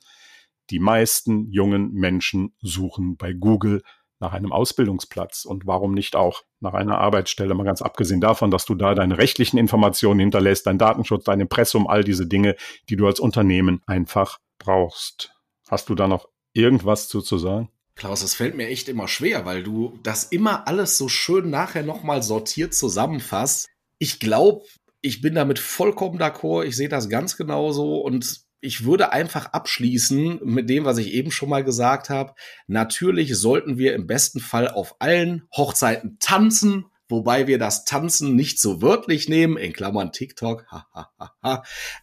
die 0.70 0.80
meisten 0.80 1.52
jungen 1.52 1.94
Menschen 1.94 2.56
suchen 2.62 3.18
bei 3.18 3.34
Google 3.34 3.82
nach 4.20 4.34
einem 4.34 4.52
Ausbildungsplatz 4.52 5.46
und 5.46 5.68
warum 5.68 5.94
nicht 5.94 6.16
auch 6.16 6.44
nach 6.60 6.74
einer 6.74 6.98
Arbeitsstelle, 6.98 7.54
mal 7.54 7.64
ganz 7.64 7.82
abgesehen 7.82 8.22
davon, 8.22 8.52
dass 8.52 8.66
du 8.66 8.76
da 8.76 8.96
deine 8.96 9.18
rechtlichen 9.18 9.58
Informationen 9.58 10.20
hinterlässt, 10.20 10.66
dein 10.68 10.78
Datenschutz, 10.78 11.26
dein 11.26 11.42
Impressum, 11.42 11.88
all 11.88 12.04
diese 12.04 12.26
Dinge, 12.26 12.56
die 12.90 12.96
du 12.96 13.08
als 13.08 13.20
Unternehmen 13.20 13.82
einfach 13.86 14.40
brauchst. 14.58 15.34
Hast 15.68 15.90
du 15.90 15.96
da 15.96 16.08
noch 16.08 16.30
irgendwas 16.54 17.08
zu, 17.08 17.22
zu 17.22 17.38
sagen? 17.38 17.70
Klaus, 17.96 18.24
es 18.24 18.36
fällt 18.36 18.56
mir 18.56 18.68
echt 18.68 18.90
immer 18.90 19.08
schwer, 19.08 19.46
weil 19.46 19.64
du 19.64 20.00
das 20.04 20.26
immer 20.26 20.68
alles 20.68 20.98
so 20.98 21.08
schön 21.08 21.50
nachher 21.50 21.84
nochmal 21.84 22.24
sortiert 22.24 22.74
zusammenfasst. 22.74 23.70
Ich 24.00 24.20
glaube, 24.20 24.66
ich 25.02 25.22
bin 25.22 25.36
damit 25.36 25.60
vollkommen 25.60 26.20
d'accord. 26.20 26.66
Ich 26.66 26.76
sehe 26.76 26.90
das 26.90 27.10
ganz 27.10 27.38
genauso 27.38 28.00
und 28.00 28.45
ich 28.66 28.84
würde 28.84 29.12
einfach 29.12 29.48
abschließen 29.48 30.40
mit 30.44 30.70
dem, 30.70 30.86
was 30.86 30.98
ich 30.98 31.14
eben 31.14 31.32
schon 31.32 31.50
mal 31.50 31.64
gesagt 31.64 32.10
habe. 32.10 32.34
Natürlich 32.68 33.36
sollten 33.38 33.78
wir 33.78 33.94
im 33.94 34.08
besten 34.08 34.40
Fall 34.40 34.68
auf 34.68 34.96
allen 35.00 35.44
Hochzeiten 35.56 36.18
tanzen, 36.20 36.86
wobei 37.08 37.48
wir 37.48 37.60
das 37.60 37.86
Tanzen 37.86 38.36
nicht 38.36 38.60
so 38.60 38.82
wörtlich 38.82 39.30
nehmen, 39.30 39.58
in 39.58 39.74
Klammern 39.74 40.12
TikTok. 40.12 40.66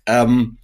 ähm, 0.07 0.59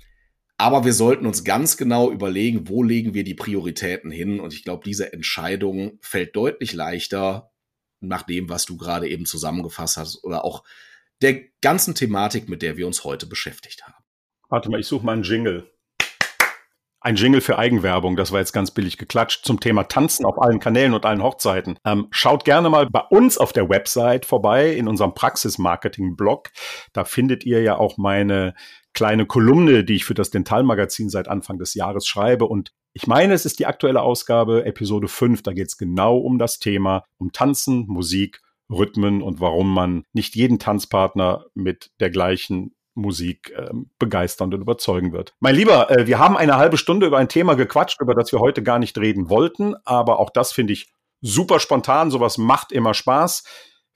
aber 0.56 0.84
wir 0.84 0.92
sollten 0.92 1.26
uns 1.26 1.44
ganz 1.44 1.76
genau 1.76 2.10
überlegen, 2.10 2.68
wo 2.68 2.82
legen 2.82 3.14
wir 3.14 3.24
die 3.24 3.34
Prioritäten 3.34 4.10
hin. 4.10 4.40
Und 4.40 4.52
ich 4.52 4.64
glaube, 4.64 4.82
diese 4.84 5.12
Entscheidung 5.12 5.98
fällt 6.00 6.34
deutlich 6.34 6.72
leichter 6.72 7.52
nach 8.00 8.22
dem, 8.22 8.48
was 8.48 8.64
du 8.64 8.76
gerade 8.76 9.08
eben 9.08 9.26
zusammengefasst 9.26 9.96
hast 9.96 10.24
oder 10.24 10.44
auch 10.44 10.64
der 11.22 11.40
ganzen 11.60 11.94
Thematik, 11.94 12.48
mit 12.48 12.62
der 12.62 12.76
wir 12.76 12.86
uns 12.86 13.04
heute 13.04 13.26
beschäftigt 13.26 13.84
haben. 13.86 14.04
Warte 14.48 14.70
mal, 14.70 14.80
ich 14.80 14.86
suche 14.86 15.04
mal 15.04 15.12
einen 15.12 15.24
Jingle. 15.24 15.70
Ein 17.08 17.16
Jingle 17.16 17.40
für 17.40 17.58
Eigenwerbung, 17.58 18.16
das 18.16 18.32
war 18.32 18.40
jetzt 18.40 18.52
ganz 18.52 18.70
billig 18.70 18.98
geklatscht, 18.98 19.42
zum 19.42 19.60
Thema 19.60 19.84
Tanzen 19.84 20.26
auf 20.26 20.38
allen 20.42 20.60
Kanälen 20.60 20.92
und 20.92 21.06
allen 21.06 21.22
Hochzeiten. 21.22 21.78
Ähm, 21.86 22.08
schaut 22.10 22.44
gerne 22.44 22.68
mal 22.68 22.86
bei 22.86 23.00
uns 23.00 23.38
auf 23.38 23.54
der 23.54 23.70
Website 23.70 24.26
vorbei, 24.26 24.74
in 24.74 24.86
unserem 24.86 25.14
Praxis-Marketing-Blog. 25.14 26.50
Da 26.92 27.06
findet 27.06 27.46
ihr 27.46 27.62
ja 27.62 27.78
auch 27.78 27.96
meine 27.96 28.52
kleine 28.92 29.24
Kolumne, 29.24 29.84
die 29.84 29.94
ich 29.94 30.04
für 30.04 30.12
das 30.12 30.28
Dentalmagazin 30.28 31.08
seit 31.08 31.28
Anfang 31.28 31.56
des 31.56 31.72
Jahres 31.72 32.06
schreibe. 32.06 32.44
Und 32.44 32.72
ich 32.92 33.06
meine, 33.06 33.32
es 33.32 33.46
ist 33.46 33.58
die 33.58 33.64
aktuelle 33.64 34.02
Ausgabe, 34.02 34.66
Episode 34.66 35.08
5. 35.08 35.42
Da 35.42 35.54
geht 35.54 35.68
es 35.68 35.78
genau 35.78 36.18
um 36.18 36.38
das 36.38 36.58
Thema, 36.58 37.04
um 37.16 37.32
Tanzen, 37.32 37.86
Musik, 37.86 38.42
Rhythmen 38.70 39.22
und 39.22 39.40
warum 39.40 39.72
man 39.72 40.04
nicht 40.12 40.36
jeden 40.36 40.58
Tanzpartner 40.58 41.46
mit 41.54 41.90
der 42.00 42.10
gleichen 42.10 42.74
Musik 42.98 43.52
äh, 43.56 43.70
begeistern 43.98 44.52
und 44.52 44.60
überzeugen 44.60 45.12
wird. 45.12 45.34
Mein 45.40 45.54
Lieber, 45.54 45.90
äh, 45.90 46.06
wir 46.06 46.18
haben 46.18 46.36
eine 46.36 46.56
halbe 46.56 46.76
Stunde 46.76 47.06
über 47.06 47.18
ein 47.18 47.28
Thema 47.28 47.54
gequatscht, 47.54 48.00
über 48.00 48.14
das 48.14 48.32
wir 48.32 48.40
heute 48.40 48.62
gar 48.62 48.78
nicht 48.78 48.98
reden 48.98 49.30
wollten, 49.30 49.74
aber 49.84 50.18
auch 50.18 50.30
das 50.30 50.52
finde 50.52 50.72
ich 50.72 50.92
super 51.20 51.60
spontan. 51.60 52.10
Sowas 52.10 52.38
macht 52.38 52.72
immer 52.72 52.94
Spaß. 52.94 53.44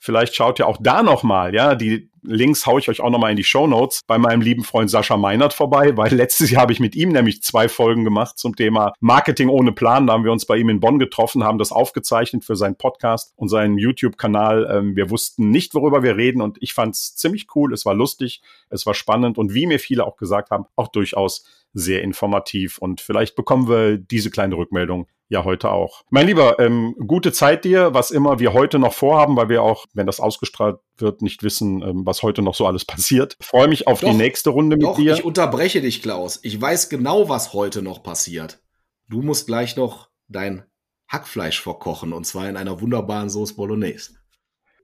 Vielleicht 0.05 0.35
schaut 0.35 0.59
ihr 0.59 0.67
auch 0.67 0.79
da 0.81 1.05
nochmal, 1.05 1.55
ja, 1.55 1.77
die 1.77 2.11
Links 2.23 2.67
haue 2.67 2.81
ich 2.81 2.88
euch 2.88 3.01
auch 3.01 3.11
nochmal 3.11 3.31
in 3.31 3.37
die 3.37 3.45
Show 3.45 3.69
Notes 3.69 4.01
bei 4.09 4.19
meinem 4.19 4.41
lieben 4.41 4.65
Freund 4.65 4.91
Sascha 4.91 5.17
Meinert 5.17 5.55
vorbei, 5.55 5.97
weil 5.97 6.12
letztes 6.12 6.51
Jahr 6.51 6.62
habe 6.62 6.73
ich 6.73 6.81
mit 6.81 6.97
ihm 6.97 7.11
nämlich 7.11 7.41
zwei 7.45 7.69
Folgen 7.69 8.03
gemacht 8.03 8.37
zum 8.37 8.57
Thema 8.57 8.95
Marketing 8.99 9.49
ohne 9.49 9.71
Plan. 9.71 10.09
Da 10.09 10.15
haben 10.15 10.25
wir 10.25 10.33
uns 10.33 10.45
bei 10.45 10.57
ihm 10.57 10.71
in 10.71 10.81
Bonn 10.81 10.99
getroffen, 10.99 11.45
haben 11.45 11.59
das 11.59 11.71
aufgezeichnet 11.71 12.45
für 12.45 12.57
seinen 12.57 12.75
Podcast 12.75 13.33
und 13.37 13.49
seinen 13.49 13.79
YouTube-Kanal. 13.79 14.69
Ähm, 14.73 14.97
wir 14.97 15.09
wussten 15.09 15.51
nicht, 15.51 15.73
worüber 15.73 16.03
wir 16.03 16.17
reden 16.17 16.43
und 16.43 16.59
ich 16.61 16.75
fand 16.75 16.97
es 16.97 17.15
ziemlich 17.15 17.47
cool. 17.55 17.73
Es 17.73 17.87
war 17.87 17.95
lustig, 17.95 18.43
es 18.71 18.85
war 18.87 18.95
spannend 18.95 19.38
und 19.38 19.55
wie 19.55 19.67
mir 19.67 19.79
viele 19.79 20.05
auch 20.05 20.17
gesagt 20.17 20.51
haben, 20.51 20.65
auch 20.75 20.88
durchaus 20.88 21.45
sehr 21.75 22.03
informativ. 22.03 22.79
Und 22.79 23.01
vielleicht 23.01 23.37
bekommen 23.37 23.69
wir 23.69 23.99
diese 23.99 24.31
kleine 24.31 24.57
Rückmeldung 24.57 25.07
ja 25.33 25.45
heute 25.45 25.71
auch. 25.71 26.03
Mein 26.11 26.27
Lieber, 26.27 26.59
ähm, 26.61 26.95
gute 27.07 27.33
Zeit 27.33 27.64
dir, 27.64 27.95
was 27.95 28.11
immer 28.11 28.38
wir 28.38 28.53
heute 28.53 28.79
noch 28.79 28.92
vorhaben, 28.92 29.35
weil 29.35 29.49
wir 29.49 29.62
auch, 29.62 29.87
wenn 29.95 30.07
das 30.07 30.21
ausgestrahlt 30.21 30.79
wird, 30.99 31.23
nicht 31.23 31.42
wissen, 31.42 31.83
ähm, 31.83 32.03
was 32.05 32.23
heute 32.23 32.42
noch 32.42 32.55
so 32.55 32.66
alles 32.66 32.85
passiert. 32.85 33.37
Freue 33.40 33.66
mich 33.66 33.87
auf 33.87 34.01
doch, 34.01 34.11
die 34.11 34.16
nächste 34.16 34.51
Runde 34.51 34.77
mit 34.77 34.85
doch, 34.85 34.97
dir. 34.97 35.14
Ich 35.14 35.25
unterbreche 35.25 35.81
dich, 35.81 36.03
Klaus. 36.03 36.38
Ich 36.42 36.61
weiß 36.61 36.90
genau, 36.90 37.29
was 37.29 37.55
heute 37.55 37.83
noch 37.83 38.03
passiert. 38.03 38.61
Du 39.09 39.23
musst 39.23 39.47
gleich 39.47 39.77
noch 39.77 40.11
dein 40.29 40.64
Hackfleisch 41.09 41.61
vorkochen 41.61 42.12
und 42.12 42.25
zwar 42.25 42.49
in 42.49 42.57
einer 42.57 42.81
wunderbaren 42.81 43.29
Sauce 43.29 43.57
Bolognese. 43.57 44.14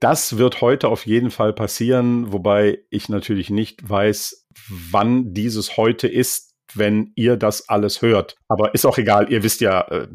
Das 0.01 0.39
wird 0.39 0.61
heute 0.61 0.89
auf 0.89 1.07
jeden 1.07 1.31
Fall 1.31 1.53
passieren, 1.53 2.33
wobei 2.33 2.79
ich 2.89 3.09
natürlich 3.09 3.51
nicht 3.51 3.89
weiß, 3.89 4.47
wann 4.69 5.35
dieses 5.35 5.77
heute 5.77 6.07
ist 6.07 6.48
wenn 6.75 7.13
ihr 7.15 7.37
das 7.37 7.69
alles 7.69 8.03
hört. 8.03 8.37
Aber 8.49 8.75
ist 8.75 8.87
auch 8.87 8.99
egal, 8.99 9.31
ihr 9.31 9.43
wisst 9.43 9.61
ja, 9.61 9.83
äh, 9.89 10.09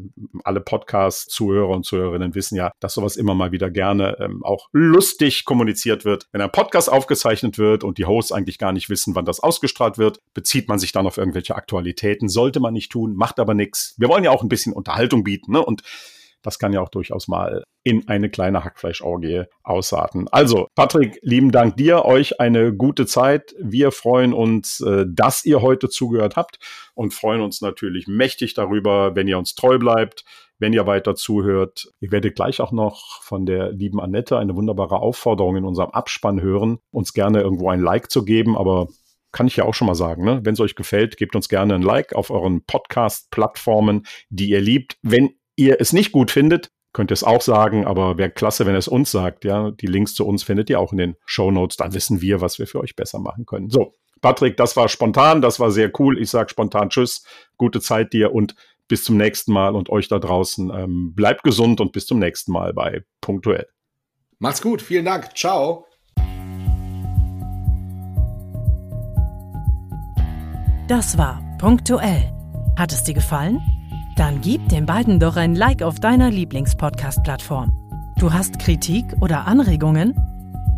alle 0.44 0.60
Podcast-Zuhörer 0.60 1.68
und 1.68 1.84
Zuhörerinnen 1.84 2.34
wissen 2.34 2.56
ja, 2.56 2.72
dass 2.80 2.94
sowas 2.94 3.16
immer 3.16 3.34
mal 3.34 3.52
wieder 3.52 3.70
gerne 3.70 4.16
ähm, 4.20 4.42
auch 4.44 4.68
lustig 4.72 5.44
kommuniziert 5.44 6.04
wird. 6.04 6.28
Wenn 6.32 6.40
ein 6.40 6.52
Podcast 6.52 6.90
aufgezeichnet 6.90 7.58
wird 7.58 7.84
und 7.84 7.98
die 7.98 8.06
Hosts 8.06 8.32
eigentlich 8.32 8.58
gar 8.58 8.72
nicht 8.72 8.90
wissen, 8.90 9.14
wann 9.14 9.24
das 9.24 9.40
ausgestrahlt 9.40 9.98
wird, 9.98 10.18
bezieht 10.34 10.68
man 10.68 10.78
sich 10.78 10.92
dann 10.92 11.06
auf 11.06 11.18
irgendwelche 11.18 11.54
Aktualitäten. 11.54 12.28
Sollte 12.28 12.60
man 12.60 12.74
nicht 12.74 12.92
tun, 12.92 13.14
macht 13.14 13.38
aber 13.40 13.54
nichts. 13.54 13.94
Wir 13.98 14.08
wollen 14.08 14.24
ja 14.24 14.30
auch 14.30 14.42
ein 14.42 14.48
bisschen 14.48 14.72
Unterhaltung 14.72 15.24
bieten, 15.24 15.52
ne? 15.52 15.64
Und 15.64 15.82
das 16.44 16.58
kann 16.58 16.72
ja 16.72 16.80
auch 16.80 16.90
durchaus 16.90 17.26
mal 17.26 17.64
in 17.82 18.08
eine 18.08 18.30
kleine 18.30 18.64
Hackfleischorgie 18.64 19.44
ausarten. 19.62 20.28
Also, 20.30 20.68
Patrick, 20.74 21.18
lieben 21.22 21.50
Dank 21.50 21.76
dir, 21.76 22.04
euch 22.04 22.40
eine 22.40 22.74
gute 22.74 23.06
Zeit. 23.06 23.54
Wir 23.58 23.92
freuen 23.92 24.32
uns, 24.32 24.80
äh, 24.80 25.04
dass 25.08 25.44
ihr 25.44 25.60
heute 25.60 25.88
zugehört 25.88 26.36
habt 26.36 26.58
und 26.94 27.12
freuen 27.12 27.40
uns 27.40 27.60
natürlich 27.60 28.06
mächtig 28.06 28.54
darüber, 28.54 29.16
wenn 29.16 29.28
ihr 29.28 29.38
uns 29.38 29.54
treu 29.54 29.78
bleibt, 29.78 30.24
wenn 30.58 30.72
ihr 30.72 30.86
weiter 30.86 31.14
zuhört. 31.14 31.88
Ihr 32.00 32.12
werdet 32.12 32.36
gleich 32.36 32.60
auch 32.60 32.72
noch 32.72 33.22
von 33.22 33.44
der 33.44 33.72
lieben 33.72 34.00
Annette 34.00 34.38
eine 34.38 34.56
wunderbare 34.56 35.00
Aufforderung 35.00 35.56
in 35.56 35.64
unserem 35.64 35.90
Abspann 35.90 36.40
hören, 36.40 36.78
uns 36.90 37.12
gerne 37.12 37.40
irgendwo 37.40 37.68
ein 37.70 37.80
Like 37.80 38.10
zu 38.10 38.24
geben, 38.24 38.56
aber 38.56 38.88
kann 39.32 39.48
ich 39.48 39.56
ja 39.56 39.64
auch 39.64 39.74
schon 39.74 39.88
mal 39.88 39.96
sagen, 39.96 40.24
ne? 40.24 40.40
wenn 40.44 40.54
es 40.54 40.60
euch 40.60 40.76
gefällt, 40.76 41.16
gebt 41.16 41.34
uns 41.34 41.48
gerne 41.48 41.74
ein 41.74 41.82
Like 41.82 42.14
auf 42.14 42.30
euren 42.30 42.64
Podcast-Plattformen, 42.64 44.06
die 44.30 44.48
ihr 44.48 44.60
liebt. 44.60 44.96
Wenn 45.02 45.34
ihr 45.56 45.80
es 45.80 45.92
nicht 45.92 46.12
gut 46.12 46.30
findet, 46.30 46.70
könnt 46.92 47.10
ihr 47.10 47.14
es 47.14 47.24
auch 47.24 47.42
sagen, 47.42 47.86
aber 47.86 48.18
wäre 48.18 48.30
klasse, 48.30 48.66
wenn 48.66 48.74
ihr 48.74 48.78
es 48.78 48.88
uns 48.88 49.10
sagt. 49.10 49.44
Ja, 49.44 49.70
die 49.70 49.86
Links 49.86 50.14
zu 50.14 50.26
uns 50.26 50.42
findet 50.42 50.70
ihr 50.70 50.80
auch 50.80 50.92
in 50.92 50.98
den 50.98 51.16
Show 51.26 51.50
Notes. 51.50 51.76
Dann 51.76 51.92
wissen 51.92 52.20
wir, 52.20 52.40
was 52.40 52.58
wir 52.58 52.66
für 52.66 52.80
euch 52.80 52.96
besser 52.96 53.18
machen 53.18 53.46
können. 53.46 53.68
So, 53.70 53.92
Patrick, 54.20 54.56
das 54.56 54.76
war 54.76 54.88
spontan, 54.88 55.42
das 55.42 55.60
war 55.60 55.70
sehr 55.70 55.90
cool. 55.98 56.18
Ich 56.20 56.30
sage 56.30 56.48
spontan 56.48 56.90
Tschüss, 56.90 57.24
gute 57.56 57.80
Zeit 57.80 58.12
dir 58.12 58.32
und 58.32 58.54
bis 58.88 59.04
zum 59.04 59.16
nächsten 59.16 59.52
Mal 59.52 59.74
und 59.74 59.90
euch 59.90 60.08
da 60.08 60.18
draußen. 60.18 60.70
Ähm, 60.70 61.14
bleibt 61.14 61.42
gesund 61.42 61.80
und 61.80 61.92
bis 61.92 62.06
zum 62.06 62.18
nächsten 62.18 62.52
Mal 62.52 62.72
bei 62.72 63.02
Punktuell. 63.20 63.66
Macht's 64.38 64.62
gut, 64.62 64.82
vielen 64.82 65.04
Dank. 65.04 65.36
Ciao. 65.36 65.86
Das 70.86 71.16
war 71.16 71.42
Punktuell. 71.58 72.30
Hat 72.76 72.92
es 72.92 73.04
dir 73.04 73.14
gefallen? 73.14 73.60
Dann 74.16 74.40
gib 74.40 74.68
den 74.68 74.86
beiden 74.86 75.18
doch 75.18 75.36
ein 75.36 75.56
Like 75.56 75.82
auf 75.82 75.98
deiner 75.98 76.30
Lieblingspodcast-Plattform. 76.30 77.72
Du 78.16 78.32
hast 78.32 78.60
Kritik 78.60 79.04
oder 79.20 79.46
Anregungen? 79.46 80.14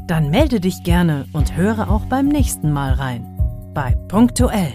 Dann 0.06 0.30
melde 0.30 0.58
dich 0.58 0.82
gerne 0.84 1.26
und 1.32 1.54
höre 1.54 1.90
auch 1.90 2.06
beim 2.06 2.28
nächsten 2.28 2.72
Mal 2.72 2.94
rein. 2.94 3.26
Bei 3.74 3.94
Punktuell. 4.08 4.72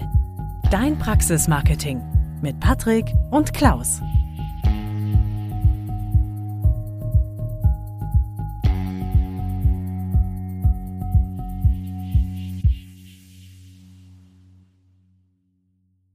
Dein 0.69 0.97
Praxismarketing 0.99 2.01
mit 2.41 2.59
Patrick 2.59 3.13
und 3.31 3.53
Klaus. 3.53 4.01